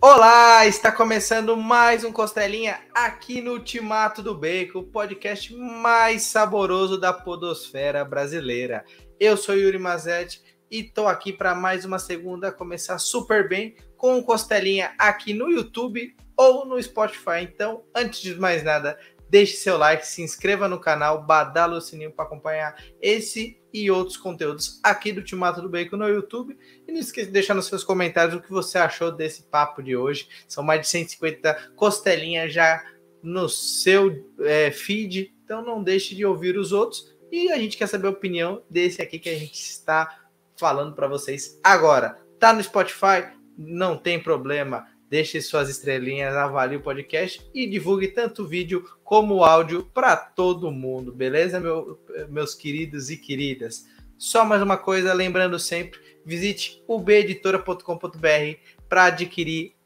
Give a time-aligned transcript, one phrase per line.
[0.00, 7.00] Olá, está começando mais um Costelinha aqui no Ultimato do Bacon, o podcast mais saboroso
[7.00, 8.84] da podosfera brasileira.
[9.18, 10.40] Eu sou Yuri Mazetti
[10.70, 15.50] e estou aqui para mais uma segunda começar super bem com o Costelinha aqui no
[15.50, 17.40] YouTube ou no Spotify.
[17.42, 18.96] Então, antes de mais nada,
[19.28, 24.16] deixe seu like, se inscreva no canal, badala o sininho para acompanhar esse e outros
[24.16, 26.56] conteúdos aqui do Ultimato do Bacon no YouTube.
[26.86, 29.96] E não esqueça de deixar nos seus comentários o que você achou desse papo de
[29.96, 30.28] hoje.
[30.46, 32.82] São mais de 150 costelinhas já
[33.22, 37.14] no seu é, feed, então não deixe de ouvir os outros.
[37.30, 40.18] E a gente quer saber a opinião desse aqui que a gente está
[40.56, 42.18] falando para vocês agora.
[42.38, 43.36] Tá no Spotify?
[43.56, 49.36] Não tem problema deixe suas estrelinhas, avalie o podcast e divulgue tanto o vídeo como
[49.36, 51.98] o áudio para todo mundo, beleza, meu,
[52.28, 53.86] meus queridos e queridas?
[54.18, 58.58] Só mais uma coisa, lembrando sempre, visite ubeditora.com.br
[58.88, 59.78] para adquirir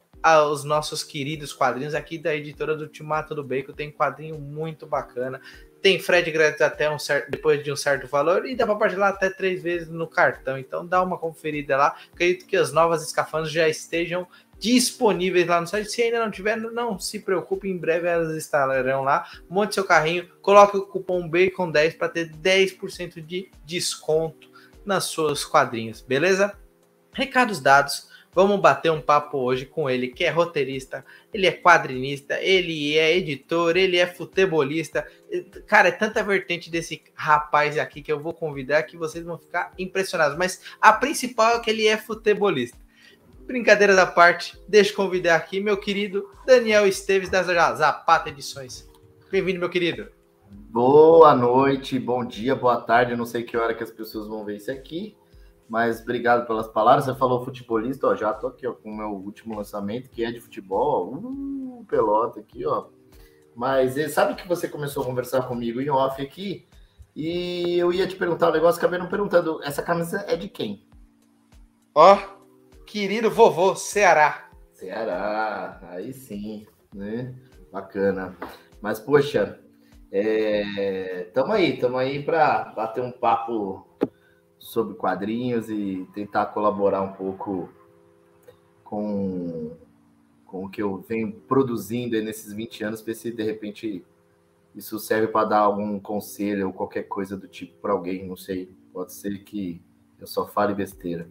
[0.51, 3.73] os nossos queridos quadrinhos aqui da editora do Ultimato do Bacon.
[3.73, 5.41] Tem quadrinho muito bacana.
[5.81, 9.09] Tem frete grátis até um certo, depois de um certo valor e dá para parcelar
[9.09, 10.57] até três vezes no cartão.
[10.57, 11.97] Então dá uma conferida lá.
[12.13, 14.25] Acredito que as novas escafandras já estejam
[14.63, 15.91] disponíveis lá no site.
[15.91, 19.29] Se ainda não tiver, não se preocupe, em breve elas estarão lá.
[19.49, 24.49] Monte seu carrinho, coloque o cupom BACON10 para ter 10% de desconto
[24.85, 26.57] nas suas quadrinhos, beleza?
[27.11, 28.07] Recados dados.
[28.35, 33.15] Vamos bater um papo hoje com ele, que é roteirista, ele é quadrinista, ele é
[33.15, 35.05] editor, ele é futebolista.
[35.67, 39.71] Cara, é tanta vertente desse rapaz aqui que eu vou convidar que vocês vão ficar
[39.77, 40.35] impressionados.
[40.35, 42.82] Mas a principal é que ele é futebolista.
[43.45, 48.89] Brincadeiras à parte, deixa eu convidar aqui meu querido Daniel Esteves das Zapata Edições.
[49.29, 50.07] Bem-vindo, meu querido.
[50.49, 53.11] Boa noite, bom dia, boa tarde.
[53.11, 55.17] Eu não sei que hora que as pessoas vão ver isso aqui,
[55.67, 57.03] mas obrigado pelas palavras.
[57.03, 60.31] Você falou futebolista, ó, já tô aqui ó, com o meu último lançamento, que é
[60.31, 61.13] de futebol.
[61.13, 62.87] Ó, uh, pelota aqui, ó.
[63.53, 66.65] Mas sabe que você começou a conversar comigo em off aqui?
[67.13, 69.61] E eu ia te perguntar um negócio, acabei não perguntando.
[69.63, 70.87] Essa camisa é de quem?
[71.93, 72.17] Ó,
[72.93, 74.51] querido vovô Ceará.
[74.71, 77.33] Ceará, aí sim, né?
[77.71, 78.37] Bacana.
[78.79, 79.59] Mas, poxa,
[80.11, 81.27] é...
[81.51, 83.83] aí, tamo aí para bater um papo
[84.59, 87.67] sobre quadrinhos e tentar colaborar um pouco
[88.83, 89.75] com,
[90.45, 94.05] com o que eu venho produzindo nesses 20 anos, ver se de repente
[94.75, 98.71] isso serve para dar algum conselho ou qualquer coisa do tipo para alguém, não sei.
[98.93, 99.81] Pode ser que
[100.19, 101.27] eu só fale besteira.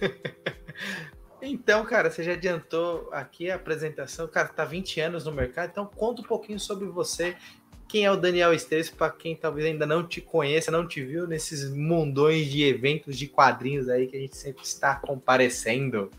[1.46, 4.26] Então, cara, você já adiantou aqui a apresentação.
[4.26, 7.36] Cara, tá 20 anos no mercado, então conta um pouquinho sobre você.
[7.86, 11.26] Quem é o Daniel Esteves, para quem talvez ainda não te conheça, não te viu
[11.28, 16.10] nesses mundões de eventos de quadrinhos aí que a gente sempre está comparecendo?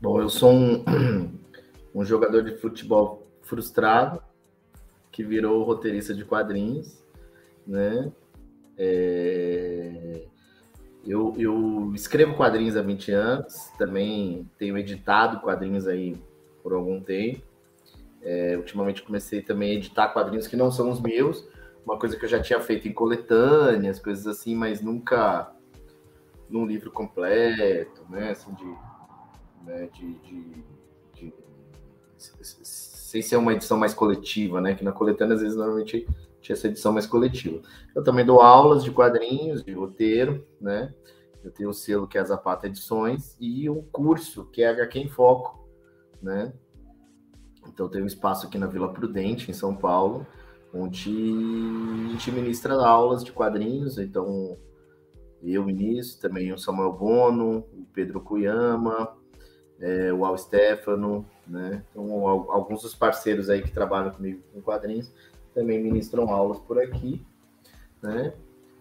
[0.00, 0.84] Bom, eu sou um,
[1.94, 4.20] um jogador de futebol frustrado
[5.12, 7.02] que virou roteirista de quadrinhos,
[7.64, 8.12] né?
[8.76, 10.24] É...
[11.06, 16.16] Eu, eu escrevo quadrinhos há 20 anos, também tenho editado quadrinhos aí
[16.62, 17.42] por algum tempo.
[18.22, 21.46] É, ultimamente comecei também a editar quadrinhos que não são os meus,
[21.84, 25.52] uma coisa que eu já tinha feito em coletâneas, coisas assim, mas nunca
[26.50, 28.30] num livro completo, né?
[28.30, 30.64] Assim, de, né, de, de,
[31.14, 31.32] de,
[32.18, 34.74] sem ser uma edição mais coletiva, né?
[34.74, 36.06] Que na coletânea, às vezes, normalmente
[36.46, 37.60] tinha essa edição mais coletiva.
[37.94, 40.94] Eu também dou aulas de quadrinhos, de roteiro, né?
[41.42, 44.98] Eu tenho o selo que é a Zapata Edições e um curso que é HQ
[44.98, 45.68] em Foco,
[46.22, 46.52] né?
[47.68, 50.24] Então tem um espaço aqui na Vila Prudente, em São Paulo,
[50.72, 54.56] onde a gente ministra aulas de quadrinhos, então
[55.42, 59.16] eu ministro, também o Samuel Bono, o Pedro Cuyama,
[59.80, 61.84] é, o Al Stefano, né?
[61.90, 65.12] Então, alguns dos parceiros aí que trabalham comigo com quadrinhos
[65.56, 67.24] também ministram aulas por aqui,
[68.02, 68.34] né?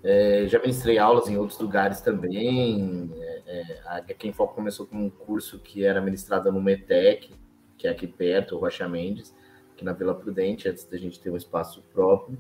[0.03, 3.09] É, já ministrei aulas em outros lugares também.
[3.16, 7.33] É, é, a Quem Foco começou com um curso que era ministrado no METEC,
[7.77, 9.33] que é aqui perto, o Rocha Mendes,
[9.74, 12.38] aqui na Vila Prudente, antes da gente ter um espaço próprio.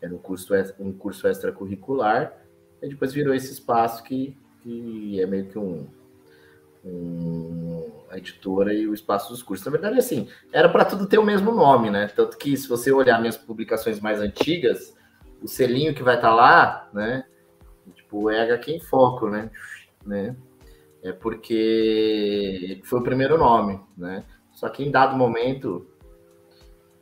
[0.00, 2.38] Era um curso, um curso extracurricular.
[2.82, 5.88] E depois virou esse espaço que, que é meio que um,
[6.84, 9.64] um, a editora e o espaço dos cursos.
[9.64, 12.08] Na verdade, assim, era para tudo ter o mesmo nome, né?
[12.14, 14.94] Tanto que se você olhar minhas publicações mais antigas,
[15.42, 17.24] o selinho que vai estar tá lá, né?
[17.94, 19.50] Tipo, é HQ em foco, né?
[20.04, 20.36] né?
[21.02, 24.24] É porque foi o primeiro nome, né?
[24.52, 25.86] Só que em dado momento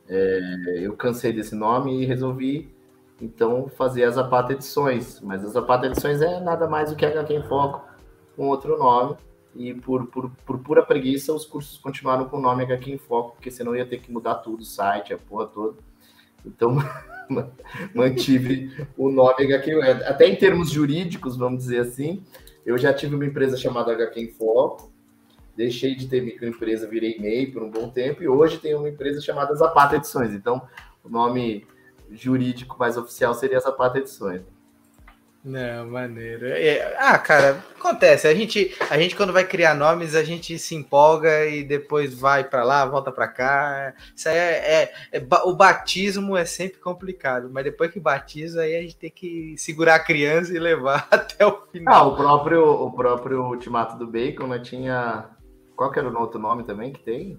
[0.08, 2.74] é, eu cansei desse nome e resolvi
[3.20, 5.20] então fazer as Zapata Edições.
[5.20, 7.86] Mas as Zapata Edições é nada mais do que HQ em Foco
[8.34, 9.16] com outro nome
[9.54, 13.32] e por, por, por pura preguiça os cursos continuaram com o nome HQ em Foco,
[13.32, 15.78] porque senão ia ter que mudar tudo, o site, a porra toda.
[16.44, 16.76] Então,
[17.94, 19.82] mantive o nome HQ.
[20.06, 22.22] Até em termos jurídicos, vamos dizer assim,
[22.64, 24.90] eu já tive uma empresa chamada HQ em Foco,
[25.56, 29.20] deixei de ter microempresa, virei MEI por um bom tempo, e hoje tenho uma empresa
[29.20, 30.32] chamada Zapata Edições.
[30.32, 30.62] Então,
[31.04, 31.66] o nome
[32.10, 34.42] jurídico mais oficial seria Zapata Edições.
[35.44, 36.46] Não, maneiro.
[36.46, 38.28] É, ah, cara, acontece.
[38.28, 42.44] A gente, a gente quando vai criar nomes, a gente se empolga e depois vai
[42.44, 43.92] para lá, volta para cá.
[44.14, 48.76] Isso aí é, é, é, o batismo é sempre complicado, mas depois que batiza, aí
[48.76, 51.92] a gente tem que segurar a criança e levar até o final.
[51.92, 55.28] Ah, o próprio, o próprio Ultimato do Bacon, né, tinha
[55.74, 57.36] qual que era o outro nome também que tem?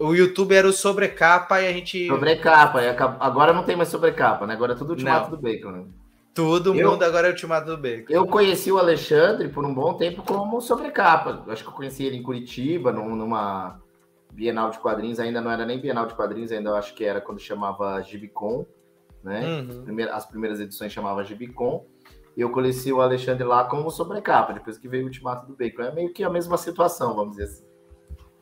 [0.00, 2.08] O YouTube era o sobrecapa e a gente.
[2.08, 2.80] Sobrecapa,
[3.20, 4.54] agora não tem mais sobrecapa, né?
[4.54, 5.36] Agora é tudo Ultimato não.
[5.36, 5.84] do Bacon, né?
[6.34, 8.12] Todo eu, mundo agora é Ultimato do Bacon.
[8.12, 11.44] Eu conheci o Alexandre por um bom tempo como sobrecapa.
[11.46, 13.80] Acho que eu conheci ele em Curitiba, numa
[14.32, 15.20] Bienal de Quadrinhos.
[15.20, 18.66] Ainda não era nem Bienal de Quadrinhos, ainda acho que era quando chamava Gibicon,
[19.22, 19.60] né?
[19.60, 19.96] Uhum.
[20.10, 21.86] As primeiras edições chamava Gibicon.
[22.36, 25.82] E eu conheci o Alexandre lá como sobrecapa, depois que veio o Ultimato do Bacon.
[25.82, 27.64] É meio que a mesma situação, vamos dizer assim.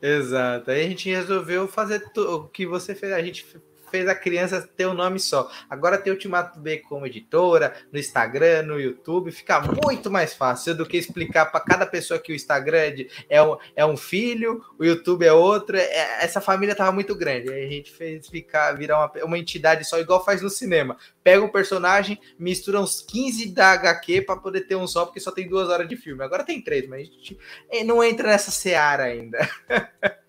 [0.01, 0.71] Exato.
[0.71, 3.13] Aí a gente resolveu fazer o que você fez.
[3.13, 3.45] A gente
[3.93, 5.51] fez a criança ter um nome só.
[5.69, 10.73] Agora tem o Ultimato B como editora, no Instagram, no YouTube, fica muito mais fácil
[10.73, 14.65] do que explicar para cada pessoa que o Instagram é, é, um, é um filho,
[14.79, 15.77] o YouTube é outro.
[15.77, 17.53] É, essa família tava muito grande.
[17.53, 20.97] Aí a gente fez ficar, virar uma, uma entidade só, igual faz no cinema.
[21.23, 25.29] Pega um personagem, mistura uns 15 da HQ para poder ter um só, porque só
[25.29, 26.23] tem duas horas de filme.
[26.23, 27.37] Agora tem três, mas a gente
[27.69, 29.47] eh, não entra nessa seara ainda.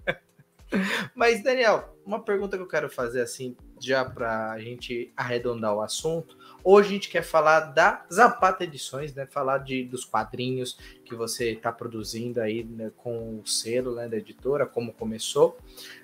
[1.15, 5.81] Mas, Daniel, uma pergunta que eu quero fazer assim, já para a gente arredondar o
[5.81, 6.37] assunto.
[6.63, 9.27] Hoje a gente quer falar da Zapata Edições, né?
[9.27, 14.17] Falar de, dos quadrinhos que você está produzindo aí né, com o selo né, da
[14.17, 15.59] editora, como começou.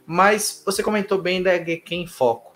[0.05, 2.51] Mas você comentou bem da HQ em Foco.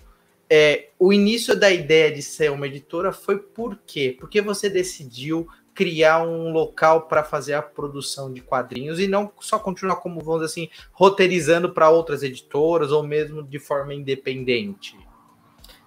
[0.48, 4.14] É, o início da ideia de ser uma editora foi por quê?
[4.18, 9.58] Porque você decidiu criar um local para fazer a produção de quadrinhos e não só
[9.58, 14.96] continuar como vamos dizer assim roteirizando para outras editoras ou mesmo de forma independente.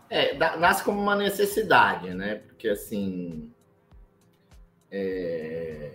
[0.09, 2.35] É, nasce como uma necessidade, né?
[2.35, 3.49] Porque assim
[4.91, 5.91] é...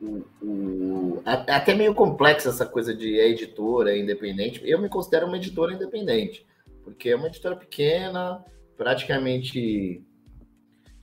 [0.00, 4.60] O, o, é, é até meio complexa essa coisa de editora independente.
[4.64, 6.44] Eu me considero uma editora independente,
[6.82, 8.44] porque é uma editora pequena,
[8.76, 10.02] praticamente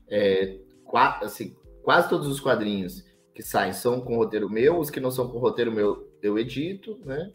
[0.09, 0.57] é,
[0.97, 3.03] assim, quase todos os quadrinhos
[3.33, 6.99] que saem são com roteiro meu, os que não são com roteiro meu eu edito,
[7.05, 7.31] né?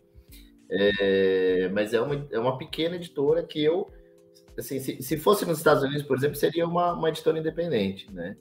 [0.70, 3.90] É, mas é uma, é uma pequena editora que eu,
[4.58, 8.36] assim, se, se fosse nos Estados Unidos, por exemplo, seria uma, uma editora independente, né?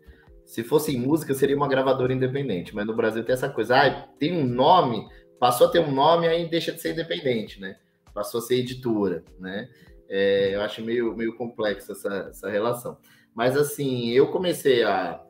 [0.46, 4.08] Se fosse em música, seria uma gravadora independente, mas no Brasil tem essa coisa, ah,
[4.20, 5.08] tem um nome,
[5.40, 7.78] passou a ter um nome, aí deixa de ser independente, né?
[8.14, 9.70] Passou a ser editora, né?
[10.10, 12.98] É, eu acho meio, meio complexa essa, essa relação.
[13.34, 15.22] Mas assim, eu comecei a.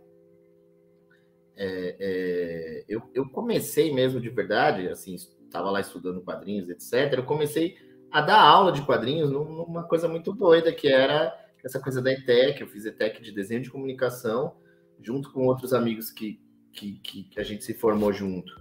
[1.56, 7.14] É, é, eu, eu comecei mesmo de verdade, assim, estava lá estudando quadrinhos, etc.
[7.14, 7.78] Eu comecei
[8.12, 11.34] a dar aula de quadrinhos numa coisa muito doida, que era
[11.64, 12.62] essa coisa da ETEC.
[12.62, 14.56] Eu fiz ETEC de desenho de comunicação,
[15.02, 16.40] junto com outros amigos que,
[16.72, 18.54] que, que a gente se formou junto,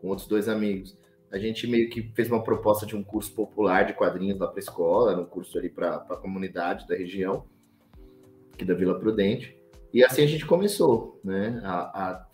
[0.00, 0.98] com outros dois amigos.
[1.32, 4.58] A gente meio que fez uma proposta de um curso popular de quadrinhos lá para
[4.58, 7.46] a escola, era um curso ali para a comunidade da região
[8.60, 9.56] aqui da Vila Prudente.
[9.92, 11.60] E assim a gente começou, né?
[11.64, 12.26] A, a,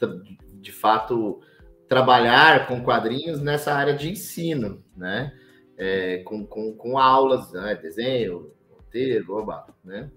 [0.61, 1.41] de fato
[1.89, 5.33] trabalhar com quadrinhos nessa área de ensino, né?
[5.79, 7.75] É, com, com, com, aulas, né?
[7.77, 10.11] desenho, roteiro, oba, né?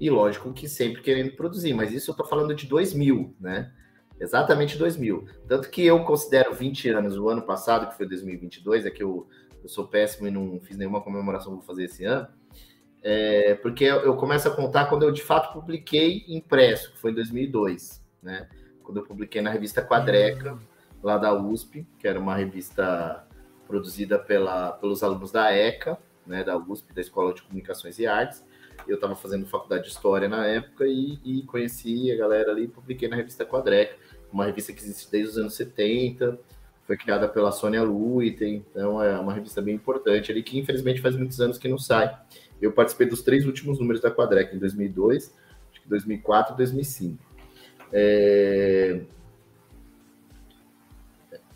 [0.00, 3.72] E lógico que sempre querendo produzir, mas isso eu tô falando de 2000, né?
[4.20, 5.26] Exatamente 2000.
[5.46, 9.26] Tanto que eu considero 20 anos, o ano passado, que foi 2022, é que eu,
[9.62, 12.28] eu sou péssimo e não fiz nenhuma comemoração, vou fazer esse ano.
[13.02, 17.14] É, porque eu começo a contar quando eu de fato publiquei impresso, que foi em
[17.14, 18.48] 2002, né?
[18.82, 20.58] Quando eu publiquei na revista Quadreca,
[21.02, 23.24] lá da USP, que era uma revista
[23.66, 28.44] produzida pela, pelos alunos da ECA, né, da USP, da Escola de Comunicações e Artes.
[28.86, 32.68] Eu estava fazendo faculdade de História na época e, e conheci a galera ali e
[32.68, 33.96] publiquei na revista Quadreca,
[34.32, 36.38] uma revista que existe desde os anos 70,
[36.86, 41.14] foi criada pela Sônia Luiten, então é uma revista bem importante ali, que infelizmente faz
[41.16, 42.18] muitos anos que não sai.
[42.60, 45.34] Eu participei dos três últimos números da Quadrec, em 2002,
[45.70, 47.24] acho que 2004 e 2005.
[47.92, 49.00] É...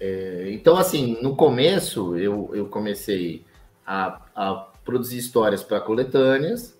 [0.04, 3.44] É, então, assim, no começo eu, eu comecei
[3.87, 4.54] a, a
[4.85, 6.76] produzir histórias para coletâneas,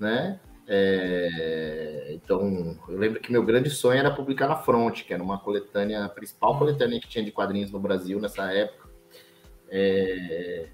[0.00, 0.40] né?
[0.66, 5.38] É, então, eu lembro que meu grande sonho era publicar na Front, que era uma
[5.38, 8.88] coletânea, a principal coletânea que tinha de quadrinhos no Brasil nessa época.
[9.68, 10.68] É,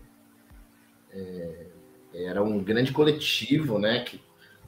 [1.10, 1.66] é,
[2.24, 4.00] era um grande coletivo, né?
[4.04, 4.20] Que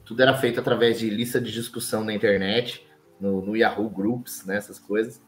[0.05, 2.85] tudo era feito através de lista de discussão na internet,
[3.19, 4.57] no, no Yahoo Groups, né?
[4.57, 5.21] Essas coisas.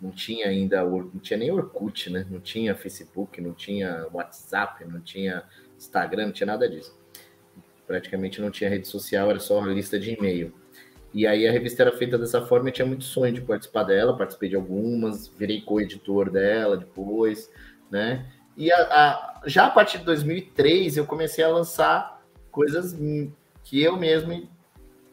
[0.00, 2.26] Não tinha ainda, não tinha nem Orkut, né?
[2.30, 5.44] Não tinha Facebook, não tinha WhatsApp, não tinha
[5.78, 6.94] Instagram, não tinha nada disso
[7.86, 10.52] praticamente não tinha rede social, era só lista de e-mail.
[11.12, 14.16] E aí a revista era feita dessa forma e tinha muito sonho de participar dela,
[14.16, 17.50] participei de algumas, virei co-editor dela depois,
[17.90, 18.26] né?
[18.56, 22.96] E a, a, já a partir de 2003 eu comecei a lançar coisas
[23.64, 24.48] que eu mesmo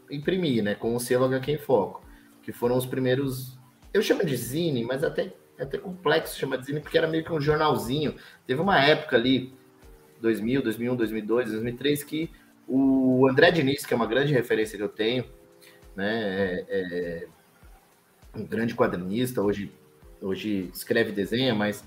[0.10, 0.76] imprimi, né?
[0.76, 2.04] Com o selo HQ em Foco,
[2.44, 3.58] que foram os primeiros.
[3.94, 7.34] Eu chamo de zine, mas até, até complexo chamar de zine, porque era meio que
[7.34, 8.16] um jornalzinho.
[8.46, 9.54] Teve uma época ali,
[10.22, 12.30] 2000, 2001, 2002, 2003, que
[12.68, 15.26] o André Diniz, que é uma grande referência que eu tenho,
[15.96, 17.28] né, é, é
[18.34, 19.72] um grande quadrinista, hoje,
[20.22, 21.84] hoje escreve e desenha, mas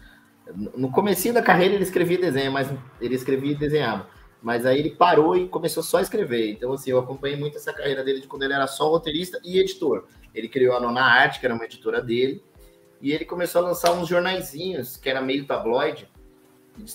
[0.53, 2.69] no começo da carreira ele escrevia desenha, mas
[3.01, 4.09] ele escrevia e desenhava.
[4.43, 6.51] Mas aí ele parou e começou só a escrever.
[6.51, 9.59] Então, assim, eu acompanhei muito essa carreira dele de quando ele era só roteirista e
[9.59, 10.05] editor.
[10.35, 12.43] Ele criou a Nona Arte, que era uma editora dele,
[13.01, 16.09] e ele começou a lançar uns jornaizinhos, que era meio tabloide,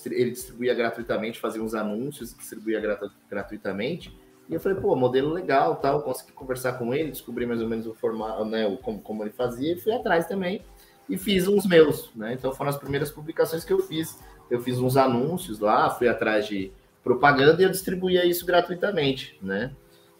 [0.06, 2.82] ele distribuía gratuitamente, fazia uns anúncios, distribuía
[3.29, 4.15] gratuitamente.
[4.48, 6.01] E eu falei, pô, modelo legal, tal.
[6.01, 9.32] Consegui conversar com ele, descobri mais ou menos o formato, né, o, como, como ele
[9.32, 10.62] fazia, e fui atrás também
[11.10, 12.34] e fiz uns meus, né?
[12.34, 14.20] Então foram as primeiras publicações que eu fiz.
[14.50, 16.72] Eu fiz uns anúncios lá, fui atrás de
[17.04, 19.72] propaganda e eu distribuía isso gratuitamente, né?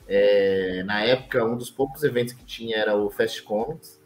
[0.08, 4.02] É, na época, um dos poucos eventos que tinha era o Fast Comics,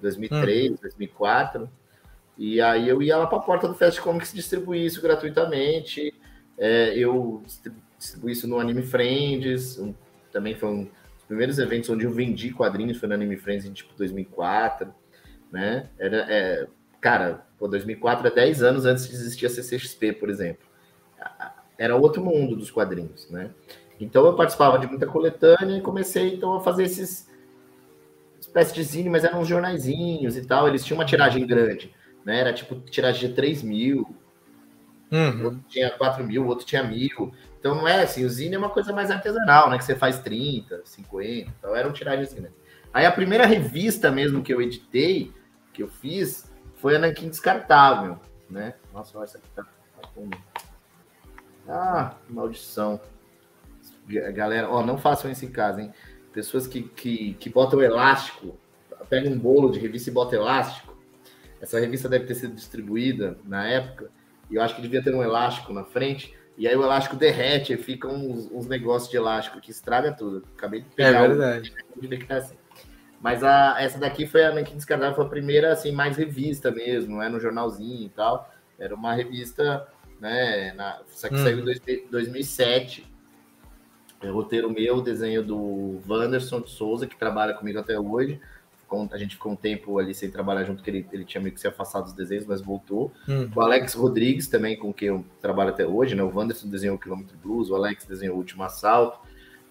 [0.00, 0.76] 2003, hum.
[0.82, 1.70] 2004.
[2.36, 6.12] E aí eu ia lá para a porta do Fast Comics distribuir isso gratuitamente.
[6.58, 7.42] É, eu
[7.96, 9.94] distribuí isso no Anime Friends, um,
[10.32, 13.72] também foi um dos primeiros eventos onde eu vendi quadrinhos, foi no Anime Friends em
[13.72, 14.92] tipo 2004,
[15.54, 15.88] né?
[15.98, 16.66] Era, é,
[17.00, 20.66] cara, pô, 2004 é 10 anos antes de existir a CCXP, por exemplo.
[21.78, 23.50] Era outro mundo dos quadrinhos, né?
[23.98, 27.32] Então eu participava de muita coletânea e comecei então a fazer esses
[28.38, 31.94] espécie de zine, mas eram uns jornaizinhos e tal, eles tinham uma tiragem grande
[32.24, 32.40] né?
[32.40, 34.16] Era tipo tiragem de 3 mil,
[35.12, 35.44] uhum.
[35.44, 37.32] outro tinha 4 mil, outro tinha mil.
[37.60, 39.78] Então não é assim, o Zine é uma coisa mais artesanal, né?
[39.78, 42.50] Que você faz 30, 50, então era um tiragem assim, né?
[42.92, 45.32] Aí a primeira revista mesmo que eu editei,
[45.74, 48.74] que eu fiz, foi a Nankin Descartável, né?
[48.92, 50.30] Nossa, olha, essa aqui tá, tá com...
[51.68, 53.00] Ah, maldição.
[54.06, 55.92] Galera, ó, não façam isso em casa, hein?
[56.32, 58.56] Pessoas que, que, que botam elástico,
[59.08, 60.96] pegam um bolo de revista e botam elástico,
[61.60, 64.10] essa revista deve ter sido distribuída na época,
[64.50, 67.72] e eu acho que devia ter um elástico na frente, e aí o elástico derrete
[67.72, 70.46] e fica uns, uns negócios de elástico que estraga tudo.
[70.56, 71.24] Acabei de pegar.
[71.24, 71.74] É verdade.
[71.96, 72.63] O...
[73.24, 77.14] Mas a, essa daqui foi a Nankin Descartável, foi a primeira, assim, mais revista mesmo,
[77.14, 78.52] não é no jornalzinho e tal.
[78.78, 79.88] Era uma revista,
[80.20, 81.42] né, na, só que hum.
[81.42, 83.10] saiu em 2007.
[84.20, 88.38] É roteiro meu, desenho do Wanderson de Souza, que trabalha comigo até hoje
[89.10, 91.60] a gente ficou um tempo ali sem trabalhar junto, que ele, ele tinha meio que
[91.60, 93.12] se afastado dos desenhos, mas voltou.
[93.28, 93.50] Hum.
[93.54, 96.22] O Alex Rodrigues também, com quem eu trabalho até hoje, né?
[96.22, 99.18] O Wanderson desenhou o Quilômetro Blues, o Alex desenhou o Último Assalto,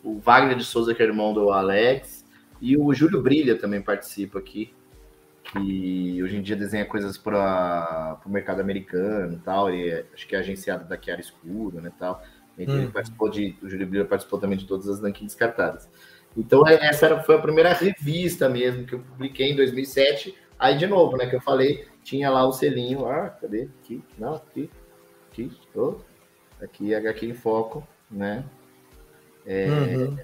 [0.03, 2.23] o Wagner de Souza, que é irmão do Alex,
[2.62, 4.74] e o Júlio Brilha também participa aqui,
[5.43, 10.27] que hoje em dia desenha coisas para o mercado americano e tal, e é, acho
[10.27, 12.24] que é agenciado da Chiara Escuro, né, tal.
[12.57, 12.63] Hum.
[12.63, 15.89] Ele participou de, o Júlio Brilha participou também de todas as Nankin descartadas.
[16.36, 20.36] Então, é, essa foi a primeira revista mesmo que eu publiquei em 2007.
[20.57, 23.05] Aí, de novo, né, que eu falei, tinha lá o selinho.
[23.05, 23.69] Ah, cadê?
[23.81, 24.69] Aqui, não, aqui,
[25.31, 25.95] aqui, oh,
[26.62, 28.43] aqui, HQ em Foco, né?
[29.45, 30.17] É, uhum.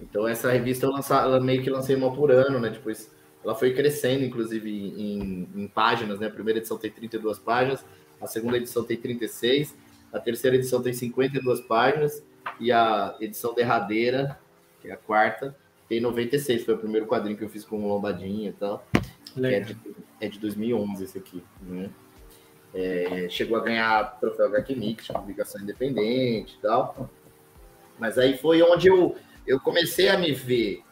[0.00, 2.70] Então, essa revista eu ela meio que lancei uma por ano, né?
[2.70, 3.10] Depois
[3.44, 6.26] ela foi crescendo, inclusive, em, em páginas, né?
[6.26, 7.84] A primeira edição tem 32 páginas,
[8.20, 9.76] a segunda edição tem 36,
[10.12, 12.22] a terceira edição tem 52 páginas,
[12.60, 14.38] e a edição derradeira
[14.80, 15.56] que é a quarta,
[15.88, 18.86] tem 96, foi o primeiro quadrinho que eu fiz com o Lombadinha e tal.
[19.42, 19.76] É de,
[20.20, 21.90] é de 2011 esse aqui, né?
[22.74, 27.08] É, chegou a ganhar troféu HQ Mix, publicação independente e tal.
[27.98, 29.16] Mas aí foi onde eu,
[29.48, 30.82] eu comecei a me ver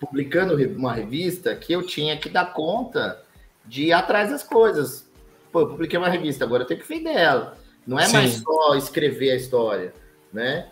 [0.00, 3.22] publicando uma revista que eu tinha que dar conta
[3.64, 5.08] de ir atrás das coisas.
[5.52, 7.56] Pô, eu publiquei uma revista, agora eu tenho que vender ela.
[7.86, 8.12] Não é Sim.
[8.14, 9.92] mais só escrever a história,
[10.32, 10.70] né?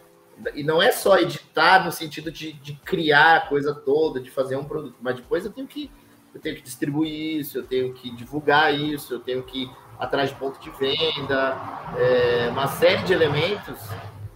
[0.55, 4.57] E não é só editar no sentido de, de criar a coisa toda, de fazer
[4.57, 5.91] um produto, mas depois eu tenho que
[6.35, 10.29] eu tenho que distribuir isso, eu tenho que divulgar isso, eu tenho que ir atrás
[10.29, 11.57] de ponto de venda,
[11.97, 13.81] é, uma série de elementos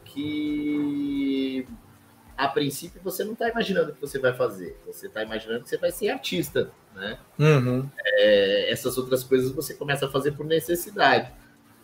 [0.07, 1.69] que
[2.40, 5.68] a princípio você não está imaginando o que você vai fazer, você está imaginando que
[5.68, 7.18] você vai ser artista, né?
[7.38, 7.88] Uhum.
[8.02, 11.30] É, essas outras coisas você começa a fazer por necessidade.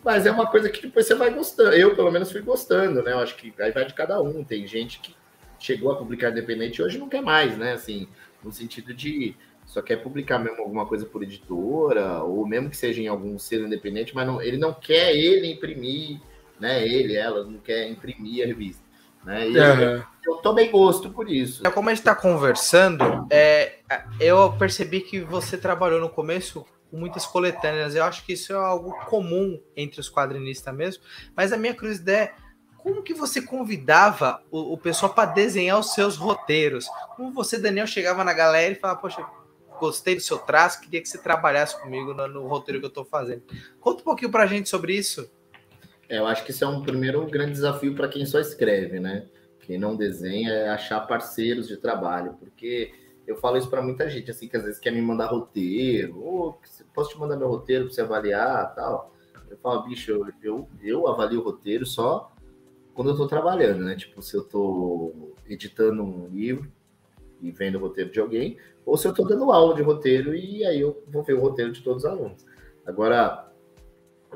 [0.02, 1.72] Mas é uma coisa que depois você vai gostando.
[1.72, 3.12] Eu, pelo menos, fui gostando, né?
[3.12, 4.44] Eu acho que aí vai de cada um.
[4.44, 5.14] Tem gente que
[5.58, 7.72] chegou a publicar independente e hoje não quer mais, né?
[7.72, 8.08] Assim,
[8.42, 9.34] no sentido de
[9.66, 13.66] só quer publicar mesmo alguma coisa por editora, ou mesmo que seja em algum selo
[13.66, 16.20] independente, mas não, ele não quer ele imprimir,
[16.58, 16.86] né?
[16.86, 18.85] Ele, ela, não quer imprimir a revista.
[19.26, 19.50] Né?
[19.50, 19.80] E uhum.
[19.80, 21.66] eu, eu tomei gosto por isso.
[21.66, 23.80] É como a gente está conversando, é,
[24.20, 27.96] eu percebi que você trabalhou no começo com muitas coletâneas.
[27.96, 31.02] Eu acho que isso é algo comum entre os quadrinistas mesmo.
[31.36, 32.34] Mas a minha curiosidade é
[32.78, 36.86] como que você convidava o, o pessoal para desenhar os seus roteiros?
[37.16, 39.26] Como você, Daniel, chegava na galera e falava, poxa,
[39.80, 43.04] gostei do seu traço, queria que você trabalhasse comigo no, no roteiro que eu estou
[43.04, 43.42] fazendo.
[43.80, 45.28] Conta um pouquinho para a gente sobre isso.
[46.08, 49.26] É, eu acho que isso é um primeiro grande desafio para quem só escreve, né?
[49.60, 52.92] Quem não desenha é achar parceiros de trabalho, porque
[53.26, 56.60] eu falo isso para muita gente, assim, que às vezes quer me mandar roteiro, ou
[56.94, 59.12] posso te mandar meu roteiro para você avaliar tal.
[59.50, 62.32] Eu falo, bicho, eu, eu, eu avalio o roteiro só
[62.94, 63.96] quando eu estou trabalhando, né?
[63.96, 66.70] Tipo, se eu estou editando um livro
[67.42, 70.64] e vendo o roteiro de alguém, ou se eu estou dando aula de roteiro e
[70.64, 72.46] aí eu vou ver o roteiro de todos os alunos.
[72.86, 73.52] Agora,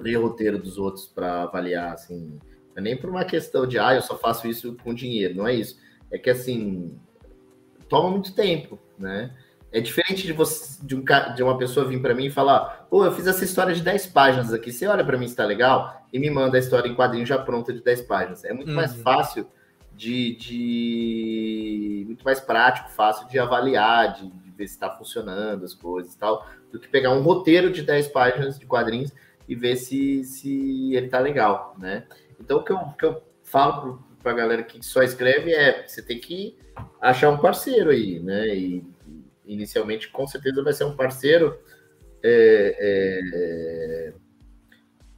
[0.01, 2.39] ler o roteiro dos outros para avaliar, assim,
[2.75, 5.47] não é nem por uma questão de, ah, eu só faço isso com dinheiro, não
[5.47, 5.79] é isso.
[6.11, 6.99] É que, assim,
[7.89, 9.33] toma muito tempo, né?
[9.73, 11.05] É diferente de você de, um,
[11.35, 14.09] de uma pessoa vir para mim e falar: pô, eu fiz essa história de 10
[14.09, 16.95] páginas aqui, você olha para mim se tá legal e me manda a história em
[16.95, 18.45] quadrinho já pronta de 10 páginas.
[18.45, 18.75] É muito uhum.
[18.75, 19.47] mais fácil
[19.95, 25.75] de, de, muito mais prático, fácil de avaliar, de, de ver se está funcionando as
[25.75, 29.13] coisas e tal, do que pegar um roteiro de 10 páginas de quadrinhos
[29.51, 32.07] e ver se, se ele tá legal, né?
[32.39, 36.01] Então, o que eu, que eu falo para a galera que só escreve é você
[36.01, 36.57] tem que
[37.01, 38.55] achar um parceiro aí, né?
[38.55, 38.85] E
[39.45, 41.59] inicialmente, com certeza, vai ser um parceiro.
[42.23, 44.13] É,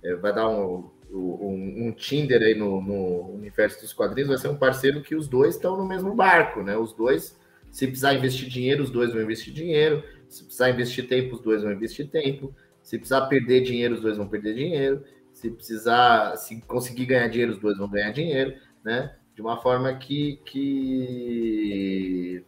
[0.02, 4.38] é, é, vai dar um, um, um, Tinder aí no, no universo dos quadrinhos, vai
[4.38, 6.74] ser um parceiro que os dois estão no mesmo barco, né?
[6.74, 7.38] Os dois,
[7.70, 10.02] se precisar investir dinheiro, os dois vão investir dinheiro.
[10.26, 12.54] Se precisar investir tempo, os dois vão investir tempo.
[12.82, 15.04] Se precisar perder dinheiro, os dois vão perder dinheiro.
[15.32, 19.16] Se precisar, se conseguir ganhar dinheiro, os dois vão ganhar dinheiro, né?
[19.34, 22.44] De uma forma que, que...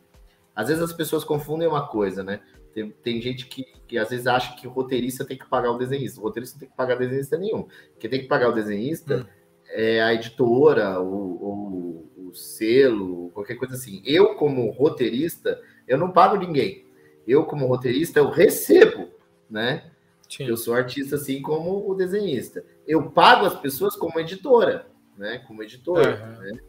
[0.55, 2.41] às vezes as pessoas confundem uma coisa, né?
[2.75, 5.79] Tem, tem gente que, que às vezes acha que o roteirista tem que pagar o
[5.79, 6.21] desenhista.
[6.21, 7.67] O roteirista não tem que pagar desenhista nenhum.
[7.99, 9.27] Quem tem que pagar o desenhista hum.
[9.69, 14.03] é a editora, o, o, o selo, qualquer coisa assim.
[14.05, 16.85] Eu, como roteirista, eu não pago ninguém.
[17.27, 19.09] Eu, como roteirista, eu recebo,
[19.49, 19.91] né?
[20.37, 20.47] Sim.
[20.47, 22.65] Eu sou artista assim como o desenhista.
[22.87, 25.39] Eu pago as pessoas como editora, né?
[25.47, 26.43] Como editora, uhum.
[26.43, 26.61] né?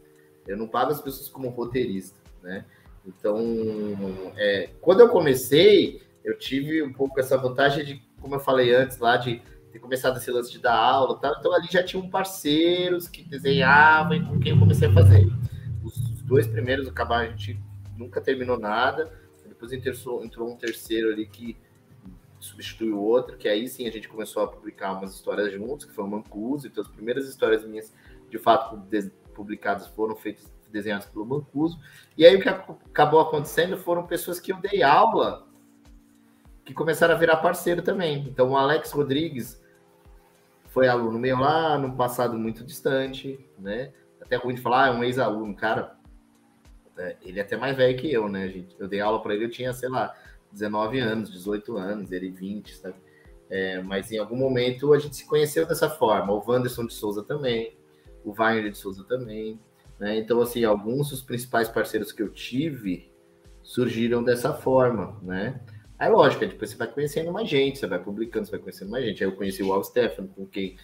[0.46, 2.64] Eu não pago as pessoas como roteirista, né?
[3.04, 3.38] Então,
[4.36, 8.98] é, quando eu comecei, eu tive um pouco essa vantagem de, como eu falei antes
[8.98, 11.36] lá, de ter começado esse lance de dar aula, tá?
[11.38, 15.26] então ali já tinham parceiros que desenhavam e com quem eu comecei a fazer.
[15.84, 17.60] Os dois primeiros acabaram, a gente
[17.96, 19.12] nunca terminou nada,
[19.46, 21.56] depois entrou, entrou um terceiro ali que
[22.46, 25.92] substituiu o outro, que aí sim a gente começou a publicar umas histórias juntos, que
[25.92, 27.92] foi o Mancuso, então as primeiras histórias minhas,
[28.30, 28.80] de fato,
[29.34, 31.78] publicadas foram feitas, desenhadas pelo Mancuso,
[32.16, 35.46] e aí o que acabou acontecendo foram pessoas que eu dei aula,
[36.64, 39.62] que começaram a virar parceiro também, então o Alex Rodrigues
[40.66, 45.04] foi aluno meu lá, no passado muito distante, né, até ruim de falar, é um
[45.04, 45.96] ex-aluno, cara,
[46.98, 49.44] é, ele é até mais velho que eu, né, gente, eu dei aula para ele,
[49.44, 50.14] eu tinha, sei lá,
[50.56, 52.96] 19 anos, 18 anos, ele 20, sabe?
[53.48, 56.32] É, mas em algum momento a gente se conheceu dessa forma.
[56.32, 57.76] O Wanderson de Souza também,
[58.24, 59.60] o Wagner de Souza também.
[59.98, 60.18] Né?
[60.18, 63.12] Então, assim, alguns dos principais parceiros que eu tive
[63.62, 65.60] surgiram dessa forma, né?
[65.98, 69.04] Aí, lógico, depois você vai conhecendo mais gente, você vai publicando, você vai conhecendo mais
[69.04, 69.24] gente.
[69.24, 70.76] Aí eu conheci o Al Stefano, com quem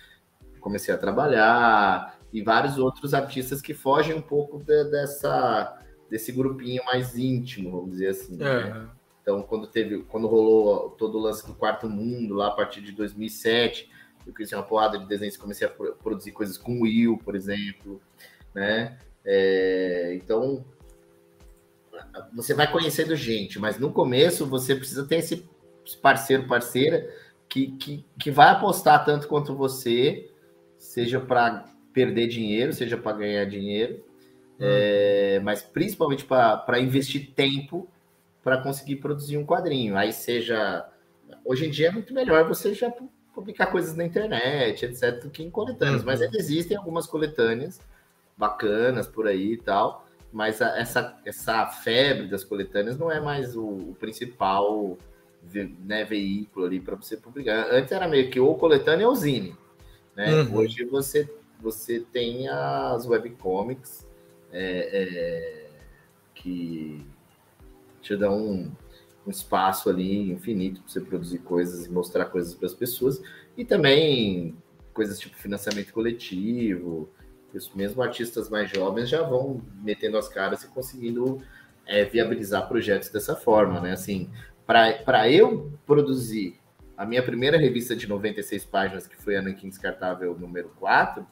[0.61, 6.82] comecei a trabalhar, e vários outros artistas que fogem um pouco de, dessa, desse grupinho
[6.85, 8.37] mais íntimo, vamos dizer assim.
[8.40, 8.64] É.
[8.64, 8.88] Né?
[9.22, 12.90] Então, quando teve, quando rolou todo o lance do Quarto Mundo, lá a partir de
[12.90, 13.88] 2007,
[14.26, 18.00] eu conheci uma porrada de desenhos, comecei a produzir coisas com o Will, por exemplo,
[18.52, 18.98] né?
[19.24, 20.64] É, então,
[22.35, 25.48] você vai conhecendo gente, mas no começo você precisa ter esse
[26.00, 27.08] parceiro, parceira,
[27.48, 30.30] que, que, que vai apostar tanto quanto você,
[30.78, 34.04] seja para perder dinheiro, seja para ganhar dinheiro,
[34.58, 34.64] hum.
[34.64, 37.88] é, mas principalmente para investir tempo
[38.42, 39.96] para conseguir produzir um quadrinho.
[39.96, 40.88] Aí seja.
[41.44, 42.92] Hoje em dia é muito melhor você já
[43.35, 46.00] publicar coisas na internet, etc., do que em coletâneas.
[46.00, 46.07] Uhum.
[46.07, 47.81] Mas existem algumas coletâneas
[48.37, 50.07] bacanas por aí e tal.
[50.33, 54.96] mas a, essa, essa febre das coletâneas não é mais o, o principal
[55.85, 57.68] né, veículo ali para você publicar.
[57.70, 59.57] Antes era meio que ou coletânea ou zine.
[60.16, 60.42] Né?
[60.42, 60.57] Uhum.
[60.57, 61.28] Hoje você,
[61.61, 64.07] você tem as webcomics
[64.52, 65.66] é, é,
[66.35, 67.05] que
[68.02, 68.72] te dão um,
[69.26, 73.22] um espaço ali infinito para você produzir coisas e mostrar coisas para as pessoas.
[73.56, 74.56] E também
[74.92, 77.08] coisas tipo financiamento coletivo,
[77.74, 81.42] mesmo artistas mais jovens já vão metendo as caras e conseguindo
[81.86, 83.92] é, viabilizar projetos dessa forma, né?
[83.92, 84.30] Assim,
[84.66, 86.58] para eu produzir
[86.96, 91.26] a minha primeira revista de 96 páginas, que foi a Nankin Descartável número 4,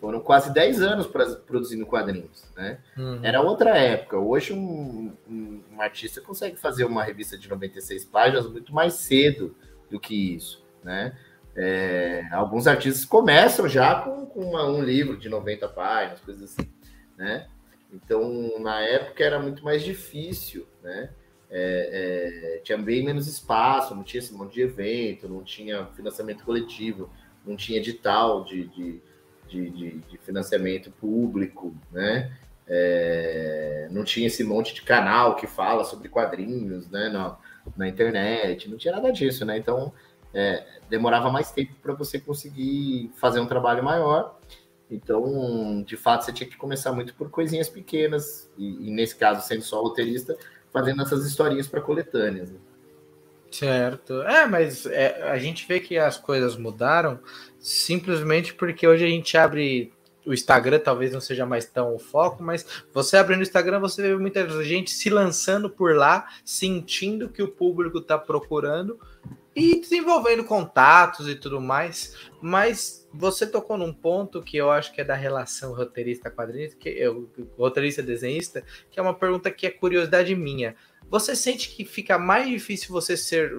[0.00, 2.78] foram quase 10 anos pra, produzindo quadrinhos, né?
[2.96, 3.20] Uhum.
[3.22, 4.18] Era outra época.
[4.18, 9.56] Hoje um, um, um, artista consegue fazer uma revista de 96 páginas muito mais cedo
[9.90, 11.16] do que isso, né?
[11.54, 16.70] É, alguns artistas começam já com, com uma, um livro de 90 páginas, coisas assim,
[17.16, 17.46] né?
[17.92, 21.10] Então, na época era muito mais difícil, né?
[21.48, 26.44] É, é, tinha bem menos espaço, não tinha esse monte de evento, não tinha financiamento
[26.44, 27.08] coletivo,
[27.46, 29.00] não tinha edital de, de,
[29.48, 32.32] de, de, de financiamento público, né?
[32.68, 37.08] É, não tinha esse monte de canal que fala sobre quadrinhos, né?
[37.08, 37.38] Na,
[37.76, 39.56] na internet, não tinha nada disso, né?
[39.56, 39.92] Então,
[40.34, 44.38] é, demorava mais tempo para você conseguir fazer um trabalho maior.
[44.90, 49.46] Então, de fato, você tinha que começar muito por coisinhas pequenas, e, e nesse caso,
[49.46, 50.36] sendo só roteirista,
[50.72, 52.50] fazendo essas historinhas para coletâneas.
[52.50, 52.58] Né?
[53.50, 54.22] Certo.
[54.22, 57.18] É, mas é, a gente vê que as coisas mudaram
[57.58, 59.92] simplesmente porque hoje a gente abre
[60.26, 64.02] o Instagram, talvez não seja mais tão o foco, mas você abrindo o Instagram, você
[64.02, 68.98] vê muita gente se lançando por lá, sentindo que o público está procurando
[69.54, 72.14] e desenvolvendo contatos e tudo mais.
[72.42, 77.30] Mas você tocou num ponto que eu acho que é da relação roteirista-quadrinista, que eu,
[77.56, 80.76] roteirista-desenhista, que é uma pergunta que é curiosidade minha.
[81.08, 83.52] Você sente que fica mais difícil você ser.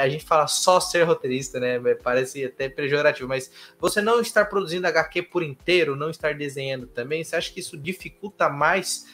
[0.00, 1.78] A gente fala só ser roteirista, né?
[2.02, 7.22] Parece até pejorativo, mas você não estar produzindo HQ por inteiro, não estar desenhando também,
[7.22, 9.06] você acha que isso dificulta mais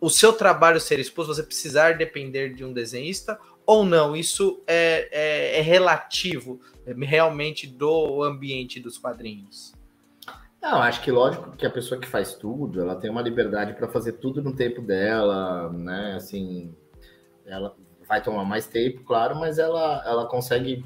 [0.00, 3.38] o seu trabalho ser exposto, você precisar depender de um desenhista?
[3.68, 4.16] ou não?
[4.16, 9.74] Isso é, é, é relativo é, realmente do ambiente dos quadrinhos?
[10.60, 13.86] Não, acho que lógico que a pessoa que faz tudo, ela tem uma liberdade para
[13.86, 16.14] fazer tudo no tempo dela, né?
[16.16, 16.74] Assim,
[17.48, 17.74] ela
[18.06, 20.84] vai tomar mais tempo, claro, mas ela, ela consegue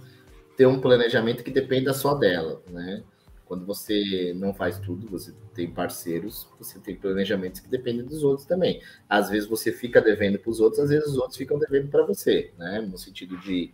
[0.57, 3.03] ter um planejamento que dependa só dela, né?
[3.45, 8.47] Quando você não faz tudo, você tem parceiros, você tem planejamentos que dependem dos outros
[8.47, 8.81] também.
[9.09, 12.05] Às vezes você fica devendo para os outros, às vezes os outros ficam devendo para
[12.05, 12.81] você, né?
[12.81, 13.73] No sentido de,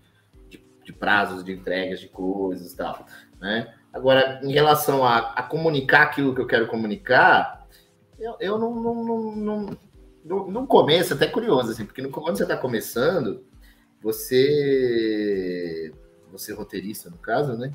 [0.48, 3.06] de, de, prazos, de entregas de coisas e tal,
[3.40, 3.72] né?
[3.92, 7.66] Agora, em relação a, a, comunicar aquilo que eu quero comunicar,
[8.18, 9.78] eu, eu não, não, não, não
[10.28, 13.44] no, no começo, até curioso, assim, porque no, quando você está começando,
[14.00, 15.92] você,
[16.30, 17.72] você roteirista, no caso, né?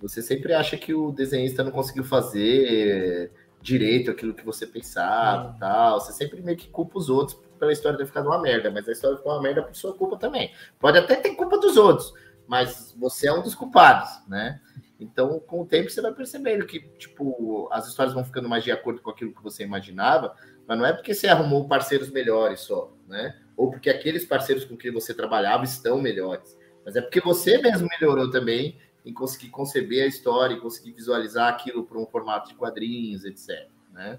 [0.00, 3.32] Você sempre acha que o desenhista não conseguiu fazer
[3.62, 5.98] direito aquilo que você pensava e tal.
[5.98, 8.92] Você sempre meio que culpa os outros pela história ter ficado uma merda, mas a
[8.92, 10.52] história ficou uma merda por sua culpa também.
[10.78, 12.12] Pode até ter culpa dos outros,
[12.46, 14.60] mas você é um dos culpados, né?
[14.98, 18.72] Então, com o tempo, você vai percebendo que, tipo, as histórias vão ficando mais de
[18.72, 20.34] acordo com aquilo que você imaginava,
[20.66, 23.38] mas não é porque você arrumou parceiros melhores só, né?
[23.56, 27.88] Ou porque aqueles parceiros com quem você trabalhava estão melhores, mas é porque você mesmo
[27.88, 32.56] melhorou também em conseguir conceber a história e conseguir visualizar aquilo para um formato de
[32.56, 33.68] quadrinhos, etc.
[33.92, 34.18] Né?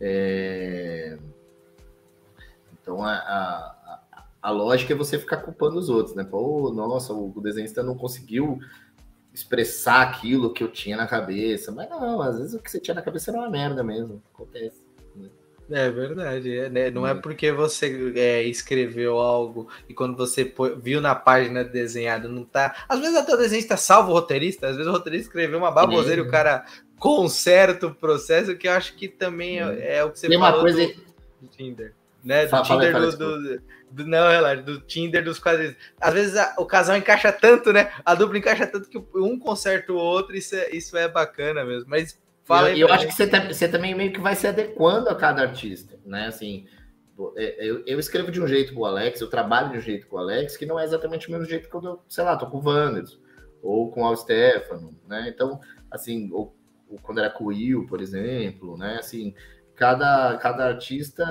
[0.00, 1.18] É...
[2.80, 6.24] Então, a, a, a, lógica é você ficar culpando os outros, né?
[6.24, 8.58] Pô, nossa, o desenhista não conseguiu
[9.34, 11.72] expressar aquilo que eu tinha na cabeça.
[11.72, 14.22] Mas não, às vezes o que você tinha na cabeça era uma merda mesmo.
[14.32, 14.84] Acontece.
[15.70, 16.90] É verdade, é, né?
[16.90, 17.22] não é hum.
[17.22, 22.84] porque você é, escreveu algo e quando você viu na página desenhada não tá.
[22.86, 25.70] Às vezes até o desenho está salvo o roteirista, às vezes o roteirista escreveu uma
[25.70, 26.66] baboseira e o cara
[26.98, 30.60] conserta o processo, que eu acho que também é, é o que você Tem falou
[30.60, 30.86] uma coisa...
[31.40, 31.94] do Tinder.
[32.24, 32.44] Né?
[32.44, 35.76] Do fala, Tinder fala, fala, do, do, do, Não, relaxa, do Tinder dos quadrinhos.
[36.00, 37.92] Às vezes a, o casal encaixa tanto, né?
[38.04, 41.88] A dupla encaixa tanto que um conserta o outro, isso é, isso é bacana mesmo.
[41.88, 45.08] Mas Fala eu, eu acho que você, tá, você, também meio que vai se adequando
[45.08, 46.26] a cada artista, né?
[46.26, 46.66] Assim,
[47.36, 50.06] é, eu, eu, escrevo de um jeito com o Alex, eu trabalho de um jeito
[50.06, 52.46] com o Alex, que não é exatamente o mesmo jeito que eu, sei lá, tô
[52.46, 53.16] com o Wanderson,
[53.62, 55.32] ou com o Stefano, né?
[55.34, 55.58] Então,
[55.90, 56.54] assim, ou,
[56.86, 58.98] ou, quando era com o Will, por exemplo, né?
[58.98, 59.34] Assim,
[59.76, 61.24] cada, cada artista,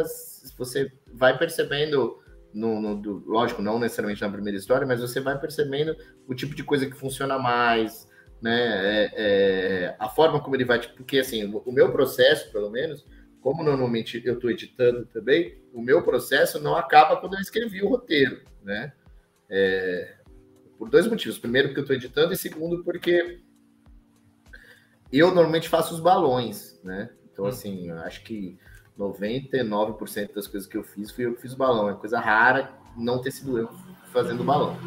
[0.57, 2.19] você vai percebendo,
[2.53, 5.95] no, no do, lógico, não necessariamente na primeira história, mas você vai percebendo
[6.27, 8.07] o tipo de coisa que funciona mais,
[8.41, 8.59] né?
[8.59, 12.69] É, é, a forma como ele vai, tipo, porque assim, o, o meu processo, pelo
[12.69, 13.05] menos,
[13.41, 17.89] como normalmente eu estou editando também, o meu processo não acaba quando eu escrevi o
[17.89, 18.93] roteiro, né?
[19.49, 20.15] É,
[20.77, 21.37] por dois motivos.
[21.37, 23.39] Primeiro, porque eu estou editando, e segundo, porque
[25.11, 27.09] eu normalmente faço os balões, né?
[27.33, 27.49] Então, hum.
[27.49, 28.57] assim, acho que
[28.97, 31.89] 99% das coisas que eu fiz fui eu que fiz o balão.
[31.89, 33.69] É coisa rara não ter sido eu
[34.11, 34.77] fazendo o balão.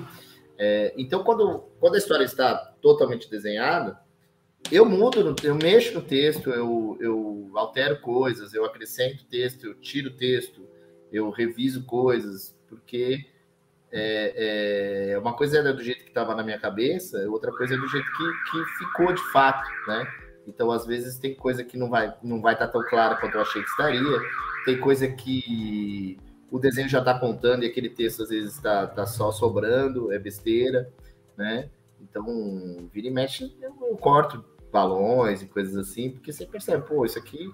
[0.58, 4.00] É, então, quando, quando a história está totalmente desenhada,
[4.70, 10.10] eu mudo, eu mexo no texto, eu, eu altero coisas, eu acrescento texto, eu tiro
[10.16, 10.66] texto,
[11.12, 13.26] eu reviso coisas, porque
[13.92, 17.78] é, é, uma coisa é do jeito que estava na minha cabeça, outra coisa é
[17.78, 20.06] do jeito que, que ficou de fato, né?
[20.46, 23.34] Então, às vezes, tem coisa que não vai não vai estar tá tão clara quanto
[23.34, 24.20] eu achei que estaria,
[24.64, 26.18] tem coisa que
[26.50, 30.18] o desenho já está contando e aquele texto, às vezes, está tá só sobrando, é
[30.18, 30.92] besteira,
[31.36, 31.68] né?
[32.00, 37.18] Então, vira e mexe, eu, corto balões e coisas assim, porque você percebe, pô, isso
[37.18, 37.50] aqui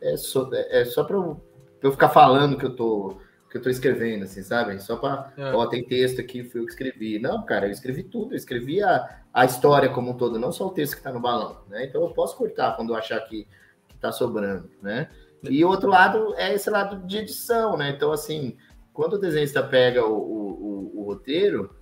[0.00, 1.40] é só, é só para eu,
[1.82, 3.18] eu, ficar falando que eu tô
[3.50, 4.78] que eu tô escrevendo, assim, sabe?
[4.80, 5.52] Só para, é.
[5.52, 7.18] ó, tem texto aqui, fui eu que escrevi.
[7.18, 10.66] Não, cara, eu escrevi tudo, eu escrevi a, a história como um todo, não só
[10.66, 11.84] o texto que tá no balão, né?
[11.84, 13.46] Então eu posso cortar quando eu achar que,
[13.88, 15.08] que tá sobrando, né?
[15.42, 17.90] E o outro lado é esse lado de edição, né?
[17.90, 18.56] Então, assim,
[18.92, 21.74] quando o desenhista pega o, o, o, o roteiro,